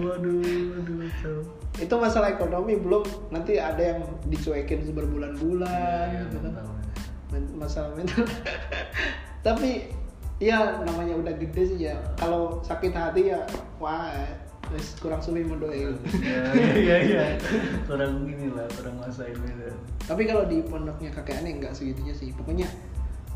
waduh 0.00 0.40
waduh 0.40 0.96
kacau. 1.04 1.36
itu 1.76 1.94
masalah 1.94 2.28
ekonomi 2.32 2.74
belum. 2.80 3.04
Nanti 3.28 3.60
ada 3.60 3.82
yang 3.94 4.00
dicuekin 4.26 4.80
seberbulan-bulan 4.82 6.08
Iya, 6.08 6.22
gitu 6.32 6.48
kan. 6.48 6.64
masalah 7.58 7.92
mental. 7.92 8.24
Tapi 9.46 9.92
ya 10.36 10.84
namanya 10.84 11.16
udah 11.16 11.34
gede 11.40 11.62
sih 11.64 11.78
ya. 11.88 11.96
Kalau 12.20 12.60
sakit 12.60 12.92
hati 12.92 13.32
ya 13.32 13.40
wah 13.80 14.12
wes 14.74 14.98
kurang 14.98 15.22
sulit 15.22 15.46
mendoain 15.46 15.94
Iya 16.10 16.42
iya 16.74 16.96
iya. 17.06 17.24
Kurang 17.88 18.26
gini 18.26 18.50
lah 18.50 18.66
kurang 18.74 18.98
masa 18.98 19.30
ini 19.30 19.46
dan 19.54 19.76
tapi 20.06 20.26
kalau 20.26 20.42
di 20.46 20.58
pondoknya 20.66 21.10
kakek 21.14 21.42
aneh 21.42 21.62
nggak 21.62 21.72
segitunya 21.72 22.12
sih. 22.12 22.34
Pokoknya 22.36 22.68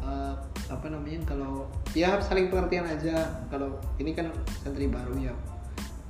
eh, 0.05 0.35
apa 0.71 0.87
namanya 0.91 1.23
kalau 1.25 1.67
ya 1.97 2.19
saling 2.21 2.53
pengertian 2.53 2.87
aja. 2.87 3.27
Kalau 3.49 3.79
ini 3.97 4.13
kan 4.13 4.29
santri 4.61 4.91
baru 4.91 5.15
ya 5.19 5.35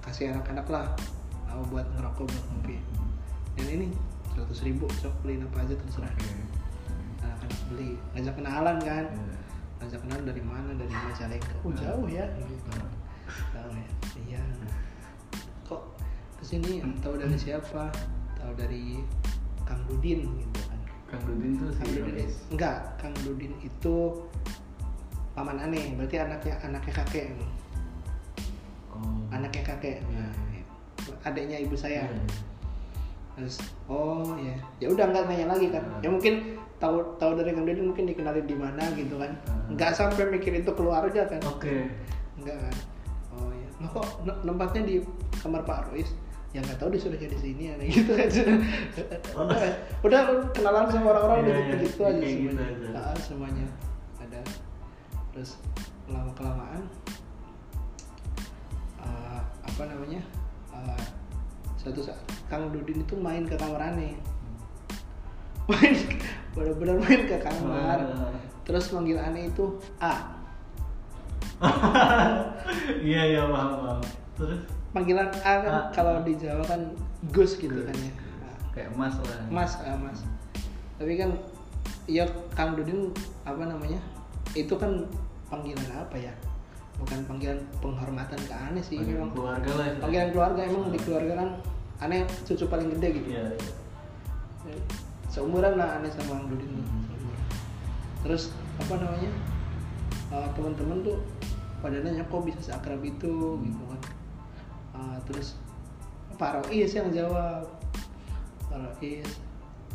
kasih 0.02 0.34
anak-anak 0.34 0.66
lah. 0.68 0.86
Mau 1.50 1.66
buat 1.68 1.86
ngerokok 1.98 2.24
buat 2.26 2.44
ngopi. 2.54 2.76
Dan 3.58 3.66
ini 3.68 3.86
seratus 4.32 4.62
ribu 4.64 4.86
sok 4.98 5.12
beliin 5.22 5.44
apa 5.44 5.62
aja 5.62 5.74
terserah. 5.76 6.12
Anak-anak 7.20 7.60
beli. 7.70 7.90
Ngajak 8.16 8.34
kenalan 8.40 8.78
kan. 8.80 9.04
Iya. 9.06 9.29
Ngajak 9.80 10.00
kenalan 10.04 10.24
dari 10.28 10.42
mana? 10.44 10.70
Dari 10.76 10.92
Majalengka 10.92 11.54
oh 11.64 11.72
jauh 11.72 12.06
ya. 12.06 12.26
Gitu. 12.36 12.70
Tahu 13.56 13.70
ya. 13.72 13.88
Iya. 14.28 14.42
Kok 15.64 15.82
ke 16.40 16.44
sini 16.44 16.84
tahu 17.00 17.16
dari 17.16 17.36
siapa? 17.40 17.88
Tahu 18.36 18.52
dari 18.60 19.00
Kang 19.64 19.80
Dudin 19.88 20.28
gitu 20.28 20.60
kan. 20.68 20.80
Kang 21.08 21.22
Dudin 21.24 21.52
tuh 21.56 21.70
Kang 21.72 21.88
si 21.88 21.96
Dudin 21.96 22.28
enggak. 22.52 22.78
Kang 23.00 23.14
Dudin 23.24 23.52
itu 23.64 23.96
paman 25.32 25.56
aneh. 25.56 25.96
Berarti 25.96 26.16
anaknya 26.20 26.54
anaknya 26.60 26.92
kakek. 27.00 27.26
Oh. 28.92 29.24
Anaknya 29.32 29.62
kakek. 29.64 30.04
Iya. 30.04 30.28
adiknya 31.24 31.58
ibu 31.58 31.74
saya. 31.74 32.06
Iya. 32.06 32.20
Terus 33.40 33.56
oh 33.88 34.36
ya. 34.36 34.52
Ya 34.84 34.92
udah 34.92 35.08
nggak 35.08 35.24
nanya 35.32 35.56
lagi 35.56 35.72
kan. 35.72 35.80
Hmm. 35.80 36.04
ya 36.04 36.08
mungkin 36.12 36.34
tahu 36.76 37.16
tahu 37.16 37.40
dari 37.40 37.56
Kang 37.56 37.64
mungkin 37.64 38.04
dikenalin 38.04 38.44
di 38.44 38.56
mana 38.56 38.84
gitu 38.92 39.16
kan. 39.16 39.32
Hmm. 39.48 39.72
nggak 39.80 39.96
sampai 39.96 40.28
mikir 40.28 40.60
itu 40.60 40.70
keluarga 40.76 41.24
kan. 41.24 41.40
Oke. 41.48 41.88
Enggak 42.36 42.56
kan. 42.60 42.74
Oh 43.32 43.48
ya 43.48 43.68
nah 43.80 43.88
kok 43.88 44.04
ne- 44.28 44.40
tempatnya 44.44 44.82
di 44.84 44.94
kamar 45.40 45.64
Pak 45.64 45.88
Rois? 45.88 46.12
Ya 46.52 46.60
nggak 46.60 46.82
tahu 46.82 46.90
disuruhnya 46.92 47.30
di 47.30 47.38
sini 47.38 47.62
ya 47.70 47.74
gitu 47.80 48.10
kan 48.12 48.26
udah 49.38 49.62
udah 50.02 50.20
kenalan 50.50 50.90
sama 50.90 51.14
orang-orang 51.14 51.38
Iya, 51.40 51.46
udah 51.46 51.56
iya, 51.56 51.72
begitu 51.78 52.00
aja 52.02 52.18
kayak 52.18 52.34
gitu 52.36 52.50
semuanya. 52.50 52.66
aja. 52.68 52.88
Nah, 52.92 53.16
semuanya 53.22 53.66
ada. 54.18 54.40
Terus 55.30 55.50
lama 56.10 56.32
kelamaan 56.34 56.82
eh, 58.98 59.40
apa 59.62 59.82
namanya 59.86 60.20
eh, 60.74 61.02
suatu 61.80 62.04
saat 62.04 62.20
Kang 62.46 62.68
Dudin 62.68 63.00
itu 63.00 63.16
main 63.16 63.48
ke 63.48 63.56
kamar 63.56 63.80
aneh. 63.80 64.12
Main 65.64 65.96
benar-benar 66.52 67.00
main 67.00 67.22
ke 67.24 67.36
kamar. 67.40 67.98
Ah. 68.04 68.36
terus 68.60 68.92
manggil 68.92 69.16
aneh 69.16 69.48
itu 69.48 69.64
A. 69.98 70.14
Iya 73.00 73.22
iya 73.26 73.42
paham 73.48 73.70
paham. 73.80 74.00
Terus? 74.36 74.60
Panggilan 74.90 75.28
A 75.42 75.52
kan 75.62 75.74
A. 75.74 75.80
kalau 75.90 76.20
di 76.22 76.36
Jawa 76.36 76.62
kan 76.64 76.80
Gus 77.32 77.56
gitu 77.56 77.72
Gus. 77.72 77.86
kan 77.88 77.96
ya. 77.96 78.12
Kayak 78.70 78.88
emas 78.94 79.14
lah. 79.20 79.40
Mas 79.50 79.72
ah, 79.80 79.96
Mas. 79.96 80.20
Tapi 81.00 81.16
kan 81.16 81.30
ya 82.06 82.24
Kang 82.54 82.76
Dudin 82.76 83.10
apa 83.42 83.64
namanya 83.64 83.98
itu 84.52 84.74
kan 84.76 85.06
panggilan 85.48 85.88
apa 85.94 86.16
ya? 86.18 86.32
Bukan 87.00 87.24
panggilan 87.24 87.58
penghormatan 87.80 88.38
ke 88.44 88.52
aneh 88.54 88.84
sih 88.84 89.00
Panggilan 89.00 89.24
memang. 89.24 89.30
keluarga 89.32 89.70
lah 89.74 89.86
ya. 89.88 89.94
panggilan 89.98 90.28
keluarga 90.30 90.60
emang 90.68 90.82
di 90.92 90.98
keluarga 91.00 91.32
kan 91.40 91.50
aneh 92.00 92.24
cucu 92.48 92.64
paling 92.68 92.88
gede 92.96 93.08
gitu. 93.20 93.28
Iya 93.32 93.52
seumuran 95.30 95.78
lah 95.78 96.02
aneh 96.02 96.10
sama 96.10 96.42
Kang 96.42 96.50
Dudin. 96.50 96.68
Hmm. 96.68 96.82
Seumuran. 97.06 97.42
terus 98.20 98.42
apa 98.76 98.94
namanya 99.00 99.32
eh, 100.34 100.48
teman-teman 100.58 100.98
tuh 101.06 101.18
pada 101.80 101.96
nanya 102.02 102.26
kok 102.26 102.44
bisa 102.44 102.60
seakrab 102.60 103.00
itu? 103.00 103.62
Gitu 103.62 103.82
kan. 103.86 104.00
Eh, 104.98 105.16
terus 105.30 105.56
Pak 106.36 106.60
Rois 106.60 106.90
yang 106.90 107.08
jawab? 107.14 107.64
Pak 108.68 108.76
Rois. 108.76 109.30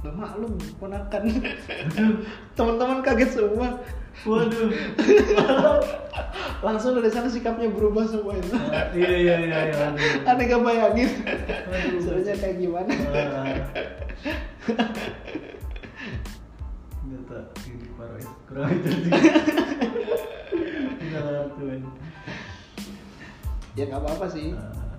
Gak 0.02 0.16
maklum 0.16 0.54
ponakan. 0.78 1.24
Teman-teman 2.58 3.00
kaget 3.04 3.30
semua 3.36 3.82
waduh 4.24 4.70
langsung 6.66 6.96
dari 6.96 7.10
sana 7.10 7.28
sikapnya 7.28 7.68
berubah 7.68 8.06
semua 8.06 8.34
itu 8.34 8.56
Ah, 8.56 8.88
iya 8.92 9.12
iya 9.12 9.36
iya 9.42 9.58
iya 9.66 9.76
waduh. 9.92 10.30
aneh 10.30 10.46
gak 10.46 10.62
bayangin 10.62 11.10
Waduh. 11.68 12.00
sebenarnya 12.00 12.36
kayak 12.38 12.58
gimana 12.58 12.92
Ah. 13.12 14.88
Tak 17.26 17.42
ini 17.66 17.90
parah 17.96 18.22
ya. 18.22 18.30
Kurang 18.46 18.70
sih. 18.86 19.10
Tuh. 21.56 21.74
ya 23.74 23.84
nggak 23.84 23.98
apa-apa 23.98 24.26
sih 24.30 24.54
Ah. 24.54 24.94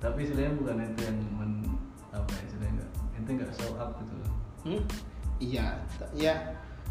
Tapi 0.00 0.20
sebenarnya 0.22 0.56
bukan 0.56 0.76
itu 0.82 1.00
yang 1.02 1.18
men 1.34 1.52
apa 2.10 2.28
ya 2.30 2.44
sebenarnya 2.46 2.74
nggak 2.74 2.90
ente 3.14 3.30
nggak 3.34 3.52
show 3.52 3.72
up 3.74 3.90
gitu 3.96 4.14
loh. 4.16 4.32
Hmm? 4.64 4.82
Iya, 5.36 5.66
ya, 6.14 6.34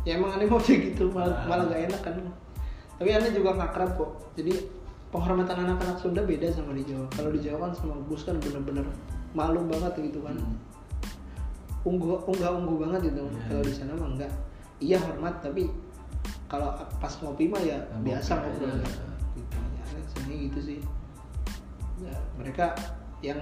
ya 0.03 0.19
emang 0.19 0.35
aneh 0.35 0.47
mau 0.47 0.59
kayak 0.59 0.93
gitu 0.93 1.07
malah, 1.11 1.31
Ah. 1.31 1.47
malah 1.47 1.65
gak 1.71 1.81
enak 1.91 2.01
kan. 2.03 2.15
Tapi 2.99 3.09
aneh 3.11 3.31
juga 3.31 3.55
ngakrab 3.55 3.91
kok. 3.95 4.11
Jadi 4.35 4.53
penghormatan 5.09 5.57
anak-anak 5.67 5.97
Sunda 5.99 6.21
beda 6.25 6.49
sama 6.51 6.75
di 6.75 6.83
Jawa. 6.87 7.05
Kalau 7.13 7.29
di 7.31 7.39
Jawa 7.43 7.69
kan 7.69 7.73
sama 7.77 7.95
Gus 8.09 8.23
kan 8.27 8.35
bener-bener 8.39 8.85
malu 9.33 9.63
banget 9.67 9.93
gitu 9.99 10.19
kan. 10.23 10.35
Hmm. 10.35 10.57
Unggah 11.83 12.23
unggah 12.27 12.51
ungguh 12.63 12.77
banget 12.79 13.11
gitu. 13.11 13.23
Iya. 13.27 13.41
Kalau 13.49 13.63
di 13.63 13.73
sana 13.75 13.91
mah 13.95 14.09
enggak. 14.13 14.31
Iya 14.83 14.97
hormat 14.99 15.39
tapi 15.39 15.71
kalau 16.51 16.69
pas 17.01 17.13
ngopi 17.23 17.49
mah 17.49 17.61
ya 17.63 17.79
Ngopi 17.95 18.13
biasa 18.13 18.31
ngobrol. 18.39 18.71
Gitu. 19.33 19.55
Ya, 19.57 19.83
aneh 19.89 20.03
sini 20.11 20.35
gitu 20.51 20.59
sih. 20.61 20.79
Ya, 22.03 22.15
mereka 22.35 22.75
yang 23.23 23.39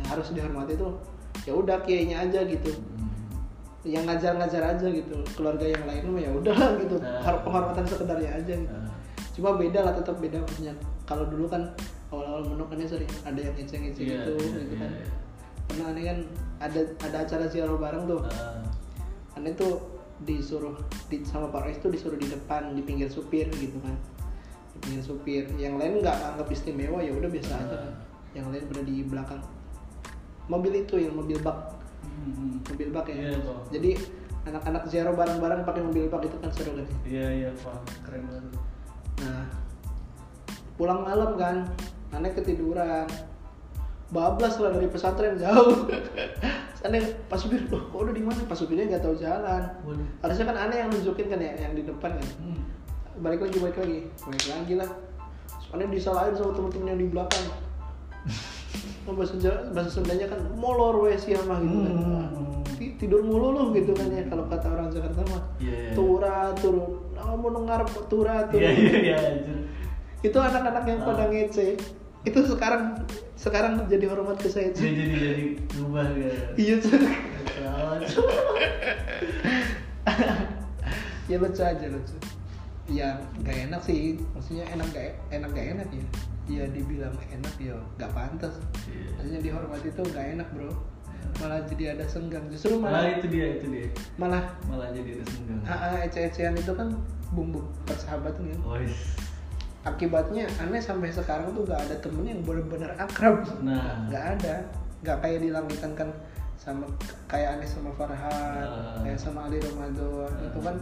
yang 0.00 0.06
harus 0.08 0.32
dihormati 0.32 0.72
tuh 0.80 0.96
ya 1.44 1.52
udah 1.52 1.84
kiainya 1.84 2.24
aja 2.24 2.40
gitu 2.48 2.72
Hmm. 2.72 3.09
Yang 3.80 4.04
ngajar-ngajar 4.04 4.76
aja 4.76 4.86
gitu 4.92 5.16
keluarga 5.32 5.64
yang 5.64 5.84
lain 5.88 6.04
mah 6.12 6.20
ya 6.20 6.30
udahlah 6.36 6.76
gitu 6.76 6.96
Nah. 7.00 7.40
Penghormatan 7.40 7.84
sekedarnya 7.88 8.30
aja 8.36 8.52
gitu 8.60 8.76
Ah. 8.76 8.92
cuma 9.32 9.56
beda 9.56 9.80
lah 9.80 9.92
tetap 9.96 10.20
beda 10.20 10.36
maksudnya 10.44 10.74
kalau 11.08 11.24
dulu 11.26 11.48
kan 11.48 11.64
awal-awal 12.12 12.44
menukannya 12.44 12.84
sering 12.84 13.08
ada 13.24 13.40
yang 13.40 13.54
ngeceng-ngeceng 13.56 14.04
Iya, 14.04 14.16
gitu 14.20 14.32
iya, 14.36 14.48
gitu 14.60 14.74
iya, 14.76 14.80
kan 14.84 14.90
iya. 14.92 15.06
pernah 15.64 15.86
aneh 15.94 16.04
kan 16.04 16.18
ada 16.60 16.80
ada 17.00 17.16
acara 17.24 17.44
ziarah 17.48 17.78
bareng 17.80 18.04
tuh 18.04 18.20
Ah. 18.28 18.60
aneh 19.40 19.56
tuh 19.56 19.80
disuruh 20.28 20.76
di, 21.08 21.24
sama 21.24 21.48
Pak 21.48 21.64
Reis 21.64 21.80
tuh 21.80 21.88
disuruh 21.88 22.20
di 22.20 22.28
depan 22.28 22.76
di 22.76 22.84
pinggir 22.84 23.08
supir 23.08 23.48
gitu 23.56 23.80
kan 23.80 23.96
di 24.76 24.78
pinggir 24.84 25.00
supir 25.00 25.48
yang 25.56 25.80
lain 25.80 26.04
nggak 26.04 26.12
anggap 26.36 26.52
istimewa 26.52 27.00
ya 27.00 27.16
udah 27.16 27.30
biasa 27.32 27.52
aja 27.56 27.76
kan. 27.88 27.94
Yang 28.36 28.46
lain 28.52 28.62
pada 28.68 28.82
di 28.84 28.96
belakang 29.08 29.42
mobil 30.52 30.72
itu 30.84 30.94
yang 31.00 31.16
mobil 31.16 31.40
bak 31.40 31.79
Hmm. 32.02 32.60
mobil 32.64 32.88
bak 32.90 33.06
ya 33.08 33.32
Pak. 33.36 33.60
jadi 33.72 33.90
anak-anak 34.40 34.82
ziarah 34.88 35.12
bareng-bareng 35.12 35.62
pakai 35.62 35.82
mobil 35.82 36.08
bak 36.08 36.24
itu 36.24 36.36
kan 36.36 36.50
seru 36.50 36.72
kan 36.72 36.82
ya? 36.82 36.96
Iya 37.04 37.26
iya 37.30 37.50
pak 37.54 37.76
keren 38.04 38.22
banget. 38.24 38.44
nah 39.20 39.44
pulang 40.76 41.00
malam 41.04 41.36
kan 41.36 41.56
aneh 42.10 42.32
ketiduran 42.32 43.04
bablas 44.10 44.56
lah 44.58 44.72
dari 44.72 44.88
pesantren 44.88 45.36
jauh 45.36 45.86
aneh 46.86 47.04
pas 47.28 47.36
supir 47.36 47.60
loh 47.68 47.84
kok 47.86 48.00
udah 48.00 48.14
di 48.16 48.24
mana 48.24 48.40
pas 48.44 48.56
supirnya 48.56 48.88
nggak 48.88 49.04
tahu 49.04 49.14
jalan 49.14 49.62
Waduh. 49.84 50.08
harusnya 50.24 50.44
kan 50.48 50.56
aneh 50.58 50.76
yang 50.80 50.88
nunjukin 50.88 51.28
kan 51.28 51.38
ya 51.38 51.52
yang 51.60 51.76
di 51.76 51.84
depan 51.84 52.16
kan 52.16 52.28
Hmm. 52.40 52.64
balik 53.20 53.44
lagi 53.44 53.60
balik 53.60 53.76
lagi 53.76 53.98
balik 54.24 54.44
lagi 54.48 54.74
lah 54.80 54.90
soalnya 55.60 55.92
disalahin 55.92 56.32
sama 56.34 56.56
temen-temen 56.56 56.88
yang 56.90 57.00
di 57.00 57.08
belakang 57.12 57.44
bahasa 59.06 59.34
Jawa- 59.36 59.66
bahasa 59.70 59.90
Sundanya 59.90 60.26
kan 60.26 60.38
molor 60.54 61.02
wes 61.02 61.24
ya 61.24 61.42
mah 61.42 61.58
gitu 61.58 61.78
kan 61.80 61.94
Hmm. 62.30 62.62
Ti- 62.76 62.96
tidur 62.96 63.20
mulu 63.20 63.50
lu 63.50 63.62
gitu 63.72 63.92
kan 63.92 64.08
ya 64.08 64.24
kalau 64.24 64.46
kata 64.46 64.66
orang 64.68 64.88
Jakarta 64.88 65.20
mah 65.26 65.42
Iya, 65.56 65.68
iya. 65.68 65.92
tura 65.92 66.38
turun 66.54 67.12
nah, 67.12 67.34
mau 67.34 67.52
ngarep 67.52 67.88
tura 68.06 68.48
Iya 68.48 68.70
iya 68.70 68.92
iya 69.04 69.16
anjir. 69.18 69.56
itu 70.20 70.38
anak-anak 70.38 70.84
yang 70.84 71.00
pada 71.00 71.24
Ah. 71.24 71.28
ngece 71.28 71.76
itu 72.20 72.38
sekarang 72.46 73.00
sekarang 73.34 73.84
jadi 73.84 74.04
hormat 74.06 74.36
ke 74.36 74.46
saya 74.46 74.68
Jadi 74.70 74.92
jadi 74.92 75.16
jadi 75.18 75.44
berubah 75.70 76.06
ya. 76.12 76.32
iya 76.54 76.74
cuy. 76.76 77.00
ya 81.26 81.36
lucu 81.36 81.62
aja 81.62 81.86
lucu 81.86 82.16
ya 82.88 83.08
gak 83.40 83.56
enak 83.64 83.80
sih 83.80 84.18
maksudnya 84.30 84.66
enak 84.68 84.86
gak 84.90 85.04
enak 85.30 85.50
gak 85.50 85.66
enak 85.74 85.88
ya 85.90 86.04
ya 86.46 86.64
dibilang 86.66 87.12
enak 87.28 87.54
ya 87.56 87.76
gak 87.96 88.10
pantas 88.10 88.54
Iya. 88.84 89.08
maksudnya 89.14 89.40
dihormati 89.42 89.88
itu 89.88 90.02
gak 90.06 90.26
enak 90.34 90.48
bro 90.50 90.72
malah 91.36 91.60
jadi 91.62 91.94
ada 91.94 92.04
senggang 92.04 92.42
justru 92.48 92.74
Nah 92.74 92.90
malah 92.90 93.12
itu 93.12 93.26
dia 93.28 93.46
itu 93.54 93.66
dia. 93.68 93.86
malah 94.16 94.44
Malah 94.64 94.88
jadi 94.90 95.10
ada 95.14 95.24
senggang. 95.26 95.60
ah, 95.64 96.00
ece-ecean 96.00 96.54
itu 96.54 96.72
kan 96.72 96.88
bumbu 97.30 97.60
persahabatan 97.84 98.42
kan 98.48 98.60
Wis. 98.76 99.14
akibatnya 99.82 100.44
aneh 100.58 100.78
sampai 100.78 101.08
sekarang 101.08 101.52
tuh 101.52 101.64
gak 101.64 101.80
ada 101.80 101.96
temen 101.98 102.24
yang 102.26 102.40
benar-benar 102.42 102.92
akrab 102.96 103.46
Nah. 103.60 104.04
nggak 104.06 104.24
ada 104.36 104.54
nggak 105.00 105.16
kayak 105.18 105.38
di 105.38 105.48
langitan 105.48 105.92
kan 105.94 106.08
sama 106.56 106.84
kayak 107.24 107.56
aneh 107.56 107.64
sama 107.64 107.88
Farhan 107.94 108.60
Ah. 108.60 109.00
kayak 109.00 109.16
sama 109.16 109.46
Ali 109.46 109.56
Ramadan 109.56 110.28
itu 110.42 110.58
kan 110.58 110.76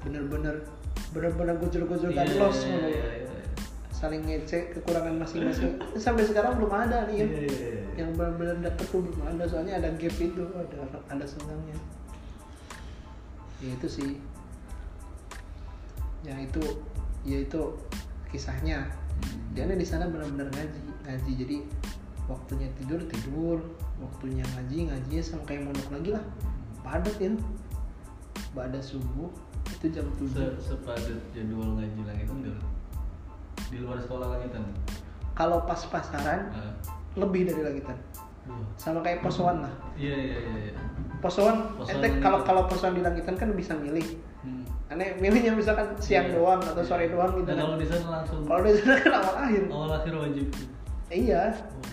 bener-bener 0.00 0.62
bener-bener 1.10 1.56
Iya, 2.12 2.18
kan 2.20 2.26
los 2.38 2.58
iya, 2.60 2.70
ngono. 2.70 2.88
iya, 2.88 3.02
iya. 3.16 3.23
Saling 3.94 4.26
ngecek 4.26 4.74
kekurangan 4.74 5.22
masing-masing. 5.22 5.78
Sampai 5.94 6.26
sekarang 6.26 6.58
belum 6.58 6.74
ada 6.74 7.06
nih 7.06 7.22
ya 7.22 7.26
Iya, 7.30 7.40
iya, 7.46 7.80
yang 7.94 8.10
benar-benar 8.18 8.58
deket 8.58 8.90
tuh 8.90 9.06
belum 9.06 9.22
ada. 9.22 9.46
Soalnya 9.46 9.78
ada 9.78 9.94
gap 9.94 10.16
itu 10.18 10.42
ada 10.50 10.98
ada 11.06 11.24
senggangnya 11.24 11.78
ya 13.62 13.70
itu 13.72 13.88
sih. 13.88 14.10
Ya 16.26 16.34
itu 16.40 16.62
ya 17.24 17.38
itu 17.40 17.60
kisahnya. 18.28 18.90
Hmm. 19.14 19.54
dia 19.54 19.70
di 19.70 19.86
sana 19.86 20.10
benar-benar 20.10 20.50
ngaji 20.50 20.80
ngaji. 21.06 21.32
Jadi 21.38 21.56
waktunya 22.26 22.68
tidur 22.82 23.00
tidur. 23.08 23.58
Waktunya 24.02 24.42
ngaji 24.58 24.90
ngajinya 24.90 25.22
sama 25.22 25.46
kayak 25.46 25.70
mondok 25.70 25.88
lagi 25.94 26.10
lah. 26.12 26.24
Padat 26.82 27.16
ya 27.16 27.32
pada 28.54 28.78
subuh 28.78 29.30
itu 29.66 29.90
jam 29.90 30.06
Se 30.14 30.30
7 30.38 30.62
sepadat 30.62 31.20
jadwal 31.34 31.74
ngaji 31.74 32.00
langit 32.06 32.28
enggak? 32.30 32.58
Di 33.68 33.78
luar 33.78 33.98
sekolah 33.98 34.26
langitan. 34.30 34.64
kalau 35.34 35.64
pas 35.64 35.80
pasaran 35.84 36.46
Nah. 36.50 36.72
lebih 37.14 37.42
dari 37.44 37.60
langitan 37.60 37.98
Wah. 38.44 38.60
sama 38.76 39.00
kayak 39.00 39.18
posoan 39.20 39.66
lah 39.66 39.72
Iya 39.94 40.14
iya 40.14 40.36
iya. 40.38 40.54
iya. 40.68 40.72
posoan, 41.18 41.74
Posoan 41.74 41.90
ente 41.96 42.08
kalau 42.18 42.38
langitan. 42.38 42.46
kalau 42.46 42.62
posoan 42.66 42.92
di 42.94 43.02
langitan 43.02 43.34
kan 43.34 43.48
bisa 43.50 43.74
milih 43.74 44.06
Hmm. 44.44 44.62
aneh 44.88 45.16
milihnya 45.16 45.52
misalkan 45.52 45.96
siang 45.98 46.28
Iya. 46.28 46.36
doang 46.36 46.60
atau 46.60 46.82
sore 46.82 47.08
doang 47.08 47.32
gitu 47.34 47.48
Nah, 47.48 47.56
kan. 47.56 47.64
kalau 47.64 47.76
di 47.76 47.86
sana 47.88 48.06
langsung 48.12 48.38
kalau 48.44 48.60
di 48.62 48.72
sana 48.76 48.94
kan 49.00 49.12
awal 49.16 49.34
akhir 49.40 49.62
awal 49.66 49.90
akhir 49.90 50.12
wajib. 50.14 50.46
Eh, 51.08 51.18
iya 51.24 51.42
Wah. 51.50 51.92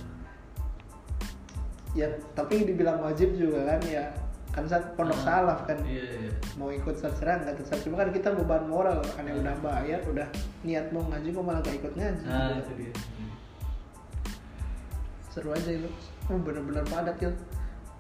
ya 1.92 2.08
tapi 2.32 2.64
dibilang 2.64 3.00
wajib 3.00 3.34
juga 3.34 3.66
kan 3.66 3.82
ya 3.84 4.06
kan 4.52 4.64
saat 4.66 4.84
pondok 4.94 5.16
Ah. 5.18 5.24
salaf 5.42 5.60
kan 5.64 5.80
Iya 5.82 6.04
iya. 6.04 6.32
mau 6.56 6.68
ikut 6.68 6.92
terserah 6.94 7.40
nggak 7.40 7.56
terserah 7.58 7.80
cuma 7.82 7.96
kan 7.98 8.12
kita 8.12 8.30
beban 8.34 8.68
moral 8.68 9.00
aneh 9.16 9.32
udah 9.34 9.56
bayar 9.60 10.04
udah 10.04 10.28
niat 10.62 10.92
mau 10.92 11.04
ngaji 11.06 11.32
kok 11.32 11.40
malah 11.42 11.62
gak 11.62 11.76
ikut 11.78 11.94
ngaji 11.96 12.24
Nah 12.26 12.52
itu 12.58 12.72
dia. 12.78 12.92
seru 15.28 15.50
aja 15.50 15.72
itu 15.72 15.88
oh, 16.28 16.36
bener-bener 16.38 16.84
padat 16.84 17.16
ya 17.18 17.32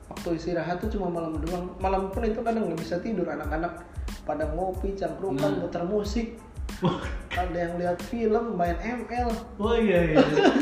waktu 0.05 0.35
istirahat 0.35 0.75
tuh 0.77 0.91
cuma 0.91 1.07
malam 1.07 1.39
doang 1.39 1.71
malam 1.79 2.11
pun 2.11 2.19
itu 2.21 2.43
kadang 2.43 2.67
nggak 2.67 2.79
bisa 2.79 2.99
tidur 2.99 3.23
anak-anak 3.23 3.87
pada 4.21 4.43
ngopi 4.51 4.91
cangkrukan 4.93 5.39
Nah. 5.39 5.59
muter 5.63 5.83
musik 5.87 6.35
ada 7.31 7.55
yang 7.55 7.79
lihat 7.79 7.95
film 8.03 8.55
main 8.55 8.75
ML 8.77 9.31
Wah 9.55 9.75
iya 9.75 10.11
iya. 10.11 10.17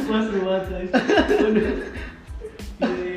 Seru 0.05 0.45
banget. 0.45 0.65
Iya 0.79 1.47
iya 1.49 1.49
iya. 1.49 1.73
iya. 2.85 3.08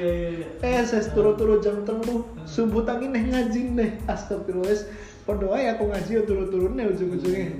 Eh 0.62 0.78
saya 0.86 1.02
turu-turu 1.10 1.58
jam 1.58 1.82
telu 1.82 2.22
subuh 2.46 2.86
tangi 2.86 3.10
neh 3.10 3.22
ngaji 3.28 3.60
neh. 3.74 3.90
Astagfirullah 4.06 4.78
podo 5.26 5.50
ae 5.54 5.66
aku 5.74 5.90
ngaji 5.90 6.10
ya 6.18 6.22
turu-turu 6.22 6.70
neh 6.78 6.86
ujung-ujungnya. 6.86 7.50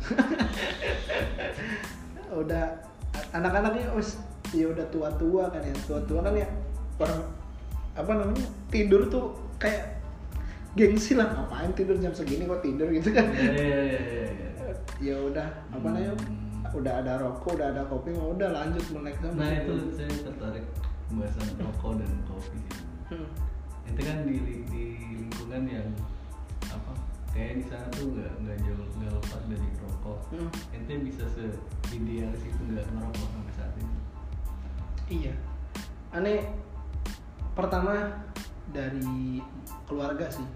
Udah 2.40 2.64
anak-anaknya 3.34 3.90
wes 3.96 4.20
ya 4.52 4.68
udah 4.70 4.86
tua-tua 4.92 5.48
kan 5.50 5.64
ya. 5.64 5.74
Tua-tua 5.88 6.20
kan 6.20 6.36
ya 6.36 6.46
orang 7.00 7.20
apa 7.96 8.10
namanya 8.12 8.44
tidur 8.68 9.08
tuh 9.08 9.34
kayak 9.56 9.98
gengsi 10.76 11.16
lah. 11.16 11.32
Ngapain 11.32 11.72
tidur 11.74 11.96
jam 11.98 12.12
segini 12.12 12.44
kok 12.46 12.62
tidur 12.62 12.86
gitu 12.92 13.08
kan? 13.10 13.26
Iya 13.34 13.52
iya 13.56 13.80
iya 13.82 14.28
ya 15.10 15.16
udah 15.16 15.48
apa 15.72 15.80
Hmm. 15.80 15.96
namanya 15.96 16.12
udah 16.70 16.92
ada 17.02 17.12
rokok 17.18 17.56
udah 17.56 17.72
ada 17.72 17.82
kopi 17.88 18.12
udah 18.14 18.52
lanjut 18.52 18.84
melek 18.94 19.16
sama 19.18 19.42
Nah 19.42 19.48
itu 19.64 19.74
saya 19.96 20.12
tertarik 20.12 20.62
pembahasan 21.10 21.48
rokok 21.58 21.92
dan 21.98 22.10
kopi. 22.30 22.60
Hmm. 23.10 23.28
Itu 23.90 24.00
kan 24.06 24.16
di, 24.22 24.36
di 24.70 24.84
lingkungan 25.18 25.62
yang 25.66 25.88
apa? 26.70 26.94
Kayak 27.34 27.62
di 27.62 27.64
sana 27.66 27.86
tuh 27.94 28.14
nggak 28.14 28.32
nggak 28.46 28.56
jauh 28.62 28.86
nggak 28.98 29.12
lepas 29.18 29.42
dari 29.50 29.68
rokok. 29.82 30.18
Hmm. 30.30 30.50
Ente 30.70 30.94
bisa 31.02 31.24
se 31.34 31.44
idealis 31.90 32.42
itu 32.46 32.62
nggak 32.70 32.86
ngerokok 32.94 33.28
sampai 33.34 33.54
saat 33.58 33.74
ini. 33.74 33.96
Iya. 35.10 35.34
Aneh 36.14 36.46
pertama 37.58 38.22
dari 38.70 39.42
keluarga 39.90 40.30
sih. 40.30 40.46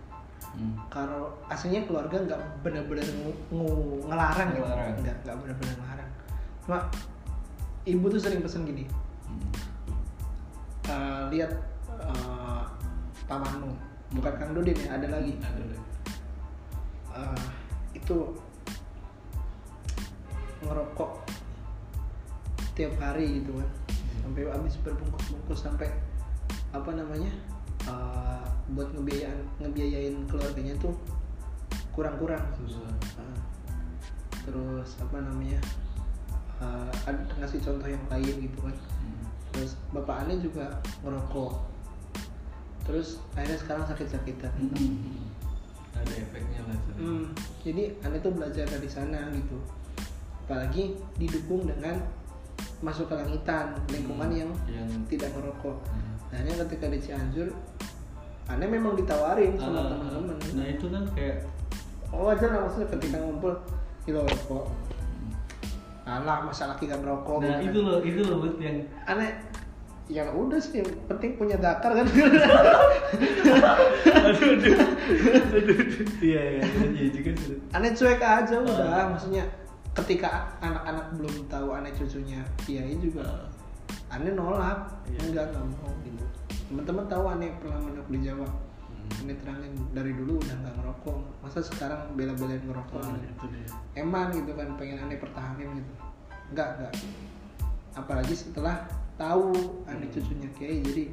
Hmm. 0.54 0.78
Kalau 0.86 1.34
aslinya 1.50 1.82
keluarga 1.90 2.14
nggak 2.14 2.40
benar-benar 2.62 3.02
ngelarang, 3.50 4.48
Ngelarang. 4.54 4.94
gitu. 4.94 5.02
Nggak 5.02 5.16
nggak 5.26 5.36
benar-benar 5.42 5.74
ngelarang. 5.82 6.10
Cuma 6.62 6.78
ibu 7.82 8.06
tuh 8.06 8.20
sering 8.22 8.38
pesen 8.38 8.62
gini. 8.62 8.86
Hmm. 9.26 9.73
"Eh, 10.84 11.22
lihat 11.32 11.52
eh, 12.00 12.64
pamanmu, 13.24 13.72
bukan 14.14 14.32
Kang 14.36 14.52
Dudin 14.52 14.76
ya, 14.76 15.00
ada 15.00 15.08
lagi. 15.08 15.34
Eh, 17.14 17.46
itu 17.94 18.18
ngerokok 20.64 21.10
tiap 22.74 22.92
hari 22.98 23.38
gitu 23.44 23.54
kan 23.60 23.68
sampai 24.24 24.48
habis 24.48 24.74
berbungkus-bungkus 24.80 25.60
sampai 25.62 25.88
apa 26.74 26.90
namanya 26.90 27.30
eh, 27.86 28.44
buat 28.72 28.88
ngebiayain 28.96 29.44
ngebiayain 29.60 30.16
keluarganya 30.26 30.74
tuh 30.80 30.96
kurang-kurang 31.94 32.42
Susah. 32.58 32.88
Eh, 33.20 33.38
terus 34.44 34.98
apa 34.98 35.22
namanya 35.22 35.60
eh, 36.58 36.90
ada 37.06 37.20
ngasih 37.38 37.60
contoh 37.62 37.88
yang 37.88 38.04
lain 38.10 38.34
gitu 38.48 38.58
kan 38.64 38.76
Hmm. 39.04 39.23
Terus 39.54 39.78
bapak 39.94 40.26
aneh 40.26 40.42
juga 40.42 40.66
ngerokok 41.06 41.52
terus 42.84 43.22
akhirnya 43.32 43.58
sekarang 43.58 43.84
sakit-sakitan 43.86 44.52
Hmm. 44.58 45.30
Ada 45.94 46.26
efeknya 46.26 46.58
lah. 46.66 46.74
Hmm, 46.98 47.30
jadi 47.62 47.94
aneh 48.02 48.18
tuh 48.18 48.34
belajar 48.34 48.66
dari 48.66 48.90
sana 48.90 49.30
gitu. 49.30 49.62
Apalagi 50.42 50.98
didukung 51.14 51.70
dengan 51.70 52.02
masuk 52.82 53.06
ke 53.06 53.14
langitan, 53.14 53.78
lingkungan 53.88 54.26
Hmm, 54.26 54.40
yang, 54.42 54.50
yang 54.66 54.90
tidak 55.06 55.30
merokok. 55.38 55.78
Hmm. 55.86 56.34
Akhirnya 56.34 56.66
ketika 56.66 56.90
di 56.90 56.98
Cianjur, 56.98 57.46
aneh 58.50 58.66
memang 58.66 58.98
ditawarin 58.98 59.54
sama 59.54 59.86
Ah, 59.86 59.94
teman-teman. 59.94 60.36
Nah 60.58 60.66
itu 60.66 60.86
kan 60.90 61.06
kayak 61.14 61.46
Oh 62.10 62.26
wajar 62.26 62.50
lah 62.50 62.66
maksudnya 62.66 62.90
ketika 62.98 63.16
ngumpul, 63.22 63.54
kita 64.02 64.18
rokok. 64.18 64.66
Alah, 66.04 66.44
masa 66.44 66.68
laki 66.68 66.84
kan 66.84 67.00
rokok. 67.00 67.40
Nah 67.40 67.64
gitu. 67.64 67.68
itu 67.72 67.78
loh, 67.80 67.98
itu 68.04 68.20
loh 68.20 68.36
Bud, 68.44 68.60
yang 68.60 68.84
Aneh, 69.08 69.40
ya 70.04 70.28
udah 70.28 70.60
sih, 70.60 70.84
yang 70.84 70.88
penting 71.08 71.40
punya 71.40 71.56
dakar 71.56 71.96
kan. 71.96 72.04
aduh 74.28 74.48
aduh. 74.52 74.76
Aduh 75.56 75.80
iya 76.20 76.60
iya 76.60 76.62
iya 76.64 76.88
iya 76.92 77.08
juga 77.08 77.32
sih. 77.40 77.56
Aneh 77.72 77.96
cuek 77.96 78.20
aja 78.20 78.56
udah. 78.60 78.84
Ah. 78.84 79.06
maksudnya 79.16 79.48
ketika 79.96 80.52
anak-anak 80.60 81.06
belum 81.16 81.34
tahu 81.48 81.72
aneh 81.72 81.92
cucunya 81.96 82.44
kiai 82.68 83.00
juga 83.00 83.48
aneh 84.12 84.36
nolak. 84.36 84.92
Iya. 85.08 85.18
enggak 85.32 85.44
nggak 85.56 85.64
mau 85.72 85.88
gitu. 86.04 86.24
Teman-teman 86.68 87.04
tahu 87.08 87.24
aneh 87.32 87.50
pernah 87.56 87.80
menok 87.80 88.08
di 88.12 88.18
Jawa 88.20 88.73
Hmm. 89.04 89.20
aneh 89.28 89.36
terangin 89.40 89.72
dari 89.92 90.12
dulu 90.16 90.40
udah 90.40 90.56
nggak 90.64 90.74
ngerokok. 90.80 91.18
Masa 91.44 91.60
sekarang 91.60 92.00
bela-belain 92.16 92.62
ngerokok? 92.64 93.00
Wah, 93.04 93.16
gitu. 93.20 93.44
dia. 93.52 93.68
Eman 94.00 94.32
gitu 94.32 94.52
kan 94.56 94.68
pengen 94.80 94.98
aneh 95.04 95.20
pertahanin 95.20 95.68
gitu. 95.78 95.92
Enggak 96.52 96.68
enggak 96.80 96.94
apalagi 97.94 98.34
setelah 98.34 98.82
tahu 99.14 99.54
aneh 99.86 100.10
Hmm. 100.10 100.14
cucunya 100.18 100.50
kiai 100.58 100.82
jadi 100.82 101.04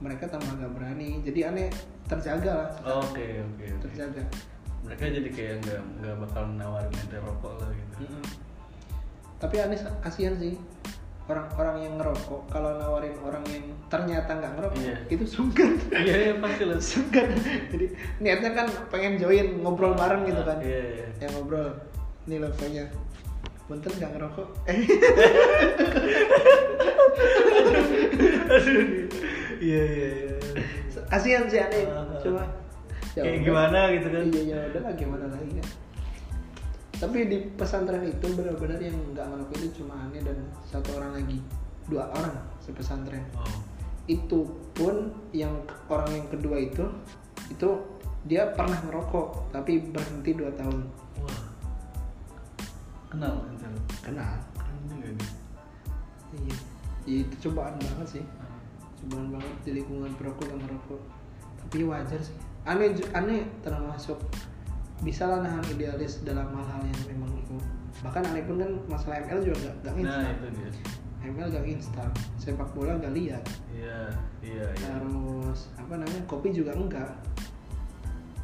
mereka 0.00 0.28
tambah 0.28 0.52
nggak 0.56 0.72
berani. 0.76 1.24
Jadi 1.24 1.40
aneh 1.48 1.68
terjaga 2.08 2.52
lah. 2.52 2.70
Oke 3.00 3.40
oke 3.40 3.64
oke. 3.64 3.84
Terjaga. 3.88 4.22
Mereka 4.80 5.02
jadi 5.12 5.28
kayak 5.28 5.54
nggak 5.64 5.80
nggak 6.00 6.14
bakal 6.24 6.42
nawarin 6.56 6.92
ente 6.92 7.18
rokok 7.20 7.52
lah 7.60 7.70
gitu. 7.72 7.94
Mm-mm. 8.04 8.24
tapi 9.40 9.56
aneh 9.56 9.80
kasihan 10.04 10.36
sih 10.36 10.52
orang-orang 11.30 11.76
yang 11.80 11.94
ngerokok 11.96 12.42
kalau 12.46 12.74
nawarin 12.74 13.14
orang 13.22 13.44
yang 13.46 13.62
ternyata 13.86 14.30
nggak 14.34 14.52
ngerokok 14.58 14.80
Iya. 14.82 14.96
itu 15.08 15.24
sungkan. 15.24 15.70
Iya 15.90 16.14
iya 16.18 16.34
pasti 16.36 16.64
lah. 16.66 16.78
Sungkan. 16.82 17.28
Jadi 17.70 17.86
niatnya 18.18 18.50
kan 18.52 18.66
pengen 18.90 19.14
join 19.16 19.62
ngobrol 19.62 19.94
bareng 19.94 20.26
gitu 20.26 20.42
kan. 20.42 20.58
iya 20.60 20.82
iya. 20.92 21.06
Yang 21.22 21.30
ngobrol. 21.38 21.68
Ini 22.26 22.36
levelnya 22.38 22.84
punten 23.64 23.92
nggak 23.94 24.10
ngerokok? 24.12 24.48
Eh 24.70 24.78
iya 29.60 29.82
iya 29.84 30.08
iya. 30.10 30.34
Kasihan 31.10 31.44
sih 31.46 31.60
aneh 31.60 31.84
Ah, 31.86 32.02
ah. 32.02 32.18
cuma 32.22 32.42
ya 33.14 33.22
Kayak 33.26 33.40
gimana 33.42 33.78
gitu 33.90 34.08
kan? 34.08 34.24
iya 34.30 34.42
ya 34.46 34.58
udah 34.70 34.80
lah 34.86 34.92
gimana 34.94 35.24
lagi 35.26 35.50
kan 35.58 35.66
tapi 37.00 37.32
di 37.32 37.48
pesantren 37.56 38.04
itu 38.04 38.28
benar-benar 38.36 38.76
yang 38.76 38.92
nggak 39.16 39.24
ngerokok 39.24 39.56
itu 39.56 39.80
cuma 39.80 39.96
aneh 40.04 40.20
dan 40.20 40.36
satu 40.68 41.00
orang 41.00 41.16
lagi. 41.16 41.40
Dua 41.88 42.06
orang 42.12 42.36
sepesantren 42.60 43.24
oh. 43.34 43.64
Itu 44.04 44.44
pun 44.76 45.08
yang 45.32 45.64
orang 45.88 46.12
yang 46.12 46.28
kedua 46.28 46.60
itu 46.60 46.84
itu 47.48 47.68
dia 48.28 48.52
pernah 48.52 48.76
ngerokok 48.84 49.48
tapi 49.48 49.80
berhenti 49.80 50.36
dua 50.36 50.52
tahun. 50.60 50.84
Wah. 51.24 51.40
Kenal 53.08 53.32
lo 53.32 53.48
kenal. 54.04 54.36
Keren 54.60 55.16
iya. 56.36 56.56
Ya, 57.08 57.16
itu 57.24 57.48
cobaan 57.48 57.80
banget 57.80 58.20
sih. 58.20 58.24
Cobaan 59.00 59.40
banget 59.40 59.56
di 59.64 59.70
lingkungan 59.80 60.12
perokok 60.20 60.52
yang 60.52 60.60
ngerokok 60.68 61.00
tapi 61.64 61.88
wajar 61.88 62.20
sih. 62.20 62.36
Aneh 62.68 62.92
aneh 63.16 63.48
termasuk 63.64 64.20
bisa 65.00 65.24
lah 65.24 65.40
nahan 65.40 65.64
idealis 65.66 66.20
dalam 66.20 66.48
hal-hal 66.50 66.82
yang 66.82 67.00
memang 67.08 67.30
itu. 67.34 67.56
Bahkan 68.00 68.22
aneh 68.26 68.44
pun 68.44 68.56
kan 68.56 68.70
masalah 68.86 69.20
ML 69.22 69.40
juga 69.42 69.56
gak, 69.62 69.74
gak 69.82 69.92
nah 69.92 70.00
instan. 70.00 70.32
itu 70.32 70.46
dia. 70.54 70.70
ML 71.22 71.48
gak 71.48 71.66
instan. 71.66 72.08
Sepak 72.36 72.68
bola 72.72 72.96
gak 72.96 73.12
lihat. 73.12 73.44
Iya 73.70 74.00
iya 74.40 74.66
iya. 74.70 74.88
Terus 74.96 75.68
apa 75.74 75.94
namanya 75.96 76.22
kopi 76.24 76.48
juga 76.50 76.72
enggak 76.72 77.10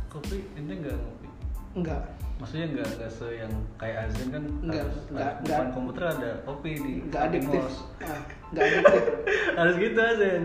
kopi? 0.08 0.40
Ente 0.56 0.74
nggak 0.74 0.96
ngopi? 0.96 1.28
Enggak 1.74 2.02
maksudnya 2.36 2.68
nggak 2.68 2.88
nggak 3.00 3.08
se 3.10 3.28
yang 3.32 3.52
kayak 3.80 3.96
Azin 4.04 4.28
kan 4.28 4.44
Nggak, 4.60 4.84
harus 4.84 4.96
nggak, 5.08 5.24
harus 5.24 5.40
nggak. 5.40 5.56
depan 5.56 5.68
komputer 5.72 6.02
ada 6.04 6.30
kopi 6.44 6.70
di 6.76 6.92
enggak 7.00 7.22
di 7.24 7.28
adiktif. 7.32 7.62
mos. 7.64 7.76
ah, 8.04 8.22
enggak 8.52 8.64
adiktif. 8.68 9.02
Harus 9.58 9.74
gitu 9.80 9.98
Azin 9.98 10.42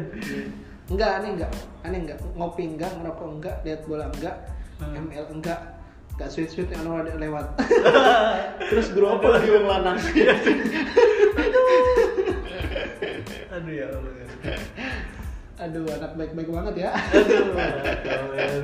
enggak 0.87 1.11
aneh 1.19 1.29
enggak 1.35 1.51
aneh 1.83 1.99
enggak 1.99 2.19
ngopi 2.31 2.63
enggak 2.67 2.91
ngerokok 2.95 3.27
enggak 3.27 3.55
lihat 3.63 3.81
bola 3.83 4.05
enggak 4.07 4.35
Hmm. 4.81 4.97
ML 4.97 5.25
enggak 5.29 5.59
enggak 6.21 6.37
sweet 6.37 6.53
sweet 6.53 6.69
yang 6.69 6.85
ada 6.85 7.17
lewat. 7.17 7.57
Terus 8.69 8.93
apa 8.93 9.27
lagi 9.33 9.49
yang 9.49 9.65
lanang 9.65 9.97
aduh 13.49 13.73
ya 13.81 13.85
Allah 13.89 14.13
aduh 15.65 15.81
anak 15.97 16.11
baik 16.13 16.31
baik 16.37 16.49
banget 16.53 16.85
ya. 16.85 16.89
Aduh 16.93 17.49
kawan. 18.05 18.63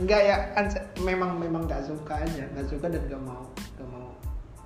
enggak 0.00 0.20
ya 0.24 0.36
an- 0.56 0.88
memang 1.04 1.36
memang 1.36 1.68
nggak 1.68 1.84
suka 1.84 2.24
aja. 2.24 2.48
Nggak 2.56 2.72
suka 2.72 2.88
dan 2.88 3.04
nggak 3.04 3.20
mau 3.28 3.44
nggak 3.76 3.88
mau. 3.92 4.08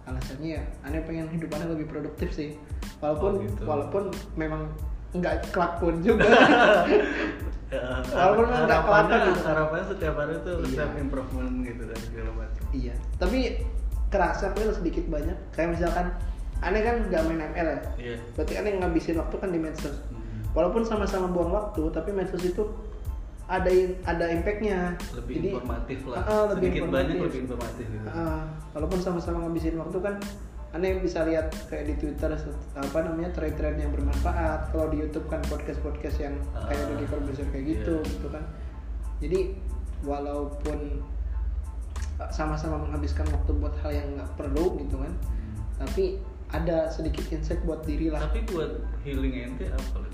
Alasannya 0.07 0.63
ya 0.63 0.65
aneh 0.87 1.03
pengen 1.03 1.27
hidupannya 1.27 1.75
lebih 1.75 1.91
produktif 1.91 2.31
sih. 2.31 2.55
Walaupun 3.03 3.33
Oh, 3.35 3.43
gitu. 3.43 3.63
walaupun 3.67 4.05
memang 4.39 4.71
nggak 5.11 5.51
kelak 5.51 5.83
pun 5.83 5.99
juga. 6.07 6.23
Ya, 6.23 7.03
Walaupun 7.75 8.45
memang 8.45 8.63
nggak 8.63 8.79
harapannya 8.79 9.09
kelihatan 9.09 9.33
gitu. 9.33 9.43
harapannya 9.47 9.85
setiap 9.87 10.15
hari 10.15 10.35
tuh 10.39 10.57
Iya. 10.59 10.75
self 10.75 10.93
improvement 10.95 11.51
gitu 11.63 11.83
dan 11.85 11.99
segala 11.99 12.31
macam. 12.35 12.63
Iya. 12.71 12.95
Tapi 13.17 13.39
kerasa 14.09 14.45
pun 14.51 14.65
sedikit 14.71 15.05
banyak. 15.07 15.37
Kayak 15.51 15.69
misalkan 15.73 16.07
aneh 16.61 16.81
kan 16.81 16.97
nggak 17.07 17.23
main 17.25 17.41
ML 17.47 17.67
ya? 17.67 17.79
Iya. 17.99 18.17
Berarti 18.33 18.53
aneh 18.55 18.73
ngabisin 18.77 19.17
waktu 19.17 19.37
kan 19.37 19.49
di 19.49 19.59
medsos 19.59 19.97
Hmm. 20.05 20.43
walaupun 20.53 20.83
sama-sama 20.83 21.27
buang 21.27 21.51
waktu 21.51 21.83
tapi 21.89 22.11
medsos 22.11 22.41
itu 22.41 22.63
ada 23.45 23.69
in- 23.69 23.99
ada 24.03 24.25
impactnya. 24.29 24.97
Lebih 25.15 25.35
Jadi, 25.35 25.49
informatif 25.51 25.99
lah. 26.07 26.17
Ah, 26.19 26.25
ah, 26.25 26.45
lebih 26.49 26.69
sedikit 26.71 26.81
banyak 26.85 26.93
informatif. 27.11 27.25
lebih 27.27 27.41
informatif 27.43 27.87
gitu. 27.87 28.09
Ah, 28.09 28.43
walaupun 28.73 28.99
sama-sama 28.99 29.39
ngabisin 29.43 29.77
waktu 29.77 29.99
kan 29.99 30.15
aneh 30.73 30.97
bisa 31.05 31.29
lihat 31.29 31.53
kayak 31.69 31.85
di 31.93 31.95
Twitter 32.01 32.33
apa 32.77 32.99
namanya 33.05 33.29
thread-thread 33.37 33.77
yang 33.77 33.93
bermanfaat. 33.93 34.73
Kalau 34.73 34.89
di 34.89 35.05
YouTube 35.05 35.29
kan 35.29 35.45
podcast-podcast 35.45 36.17
yang 36.21 36.35
kayak 36.57 36.81
Ah, 36.81 36.89
Deddy 36.97 37.07
Corbuzier 37.13 37.49
kayak 37.53 37.65
gitu 37.77 37.95
iya. 38.01 38.11
gitu 38.17 38.27
kan. 38.33 38.45
Jadi 39.21 39.41
walaupun 40.03 40.79
uh, 42.19 42.31
sama-sama 42.33 42.81
menghabiskan 42.89 43.29
waktu 43.29 43.53
buat 43.53 43.77
hal 43.85 43.93
yang 43.93 44.09
nggak 44.17 44.31
perlu 44.41 44.81
gitu 44.81 44.97
kan. 45.01 45.13
Hmm. 45.13 45.87
tapi 45.89 46.05
ada 46.53 46.93
sedikit 46.93 47.25
insight 47.33 47.61
buat 47.65 47.85
diri 47.85 48.13
lah. 48.13 48.25
Tapi 48.29 48.45
buat 48.49 48.81
healing 49.05 49.53
ente 49.53 49.69
apa 49.69 50.13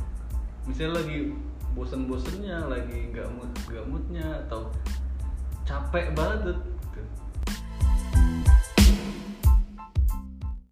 misalnya 0.68 1.01
lagi 1.01 1.33
bosen-bosennya 1.73 2.68
lagi 2.68 3.09
nggak 3.09 3.29
mood 3.33 3.51
nggak 3.73 3.85
moodnya 3.88 4.27
atau 4.44 4.68
capek 5.64 6.12
banget 6.12 6.61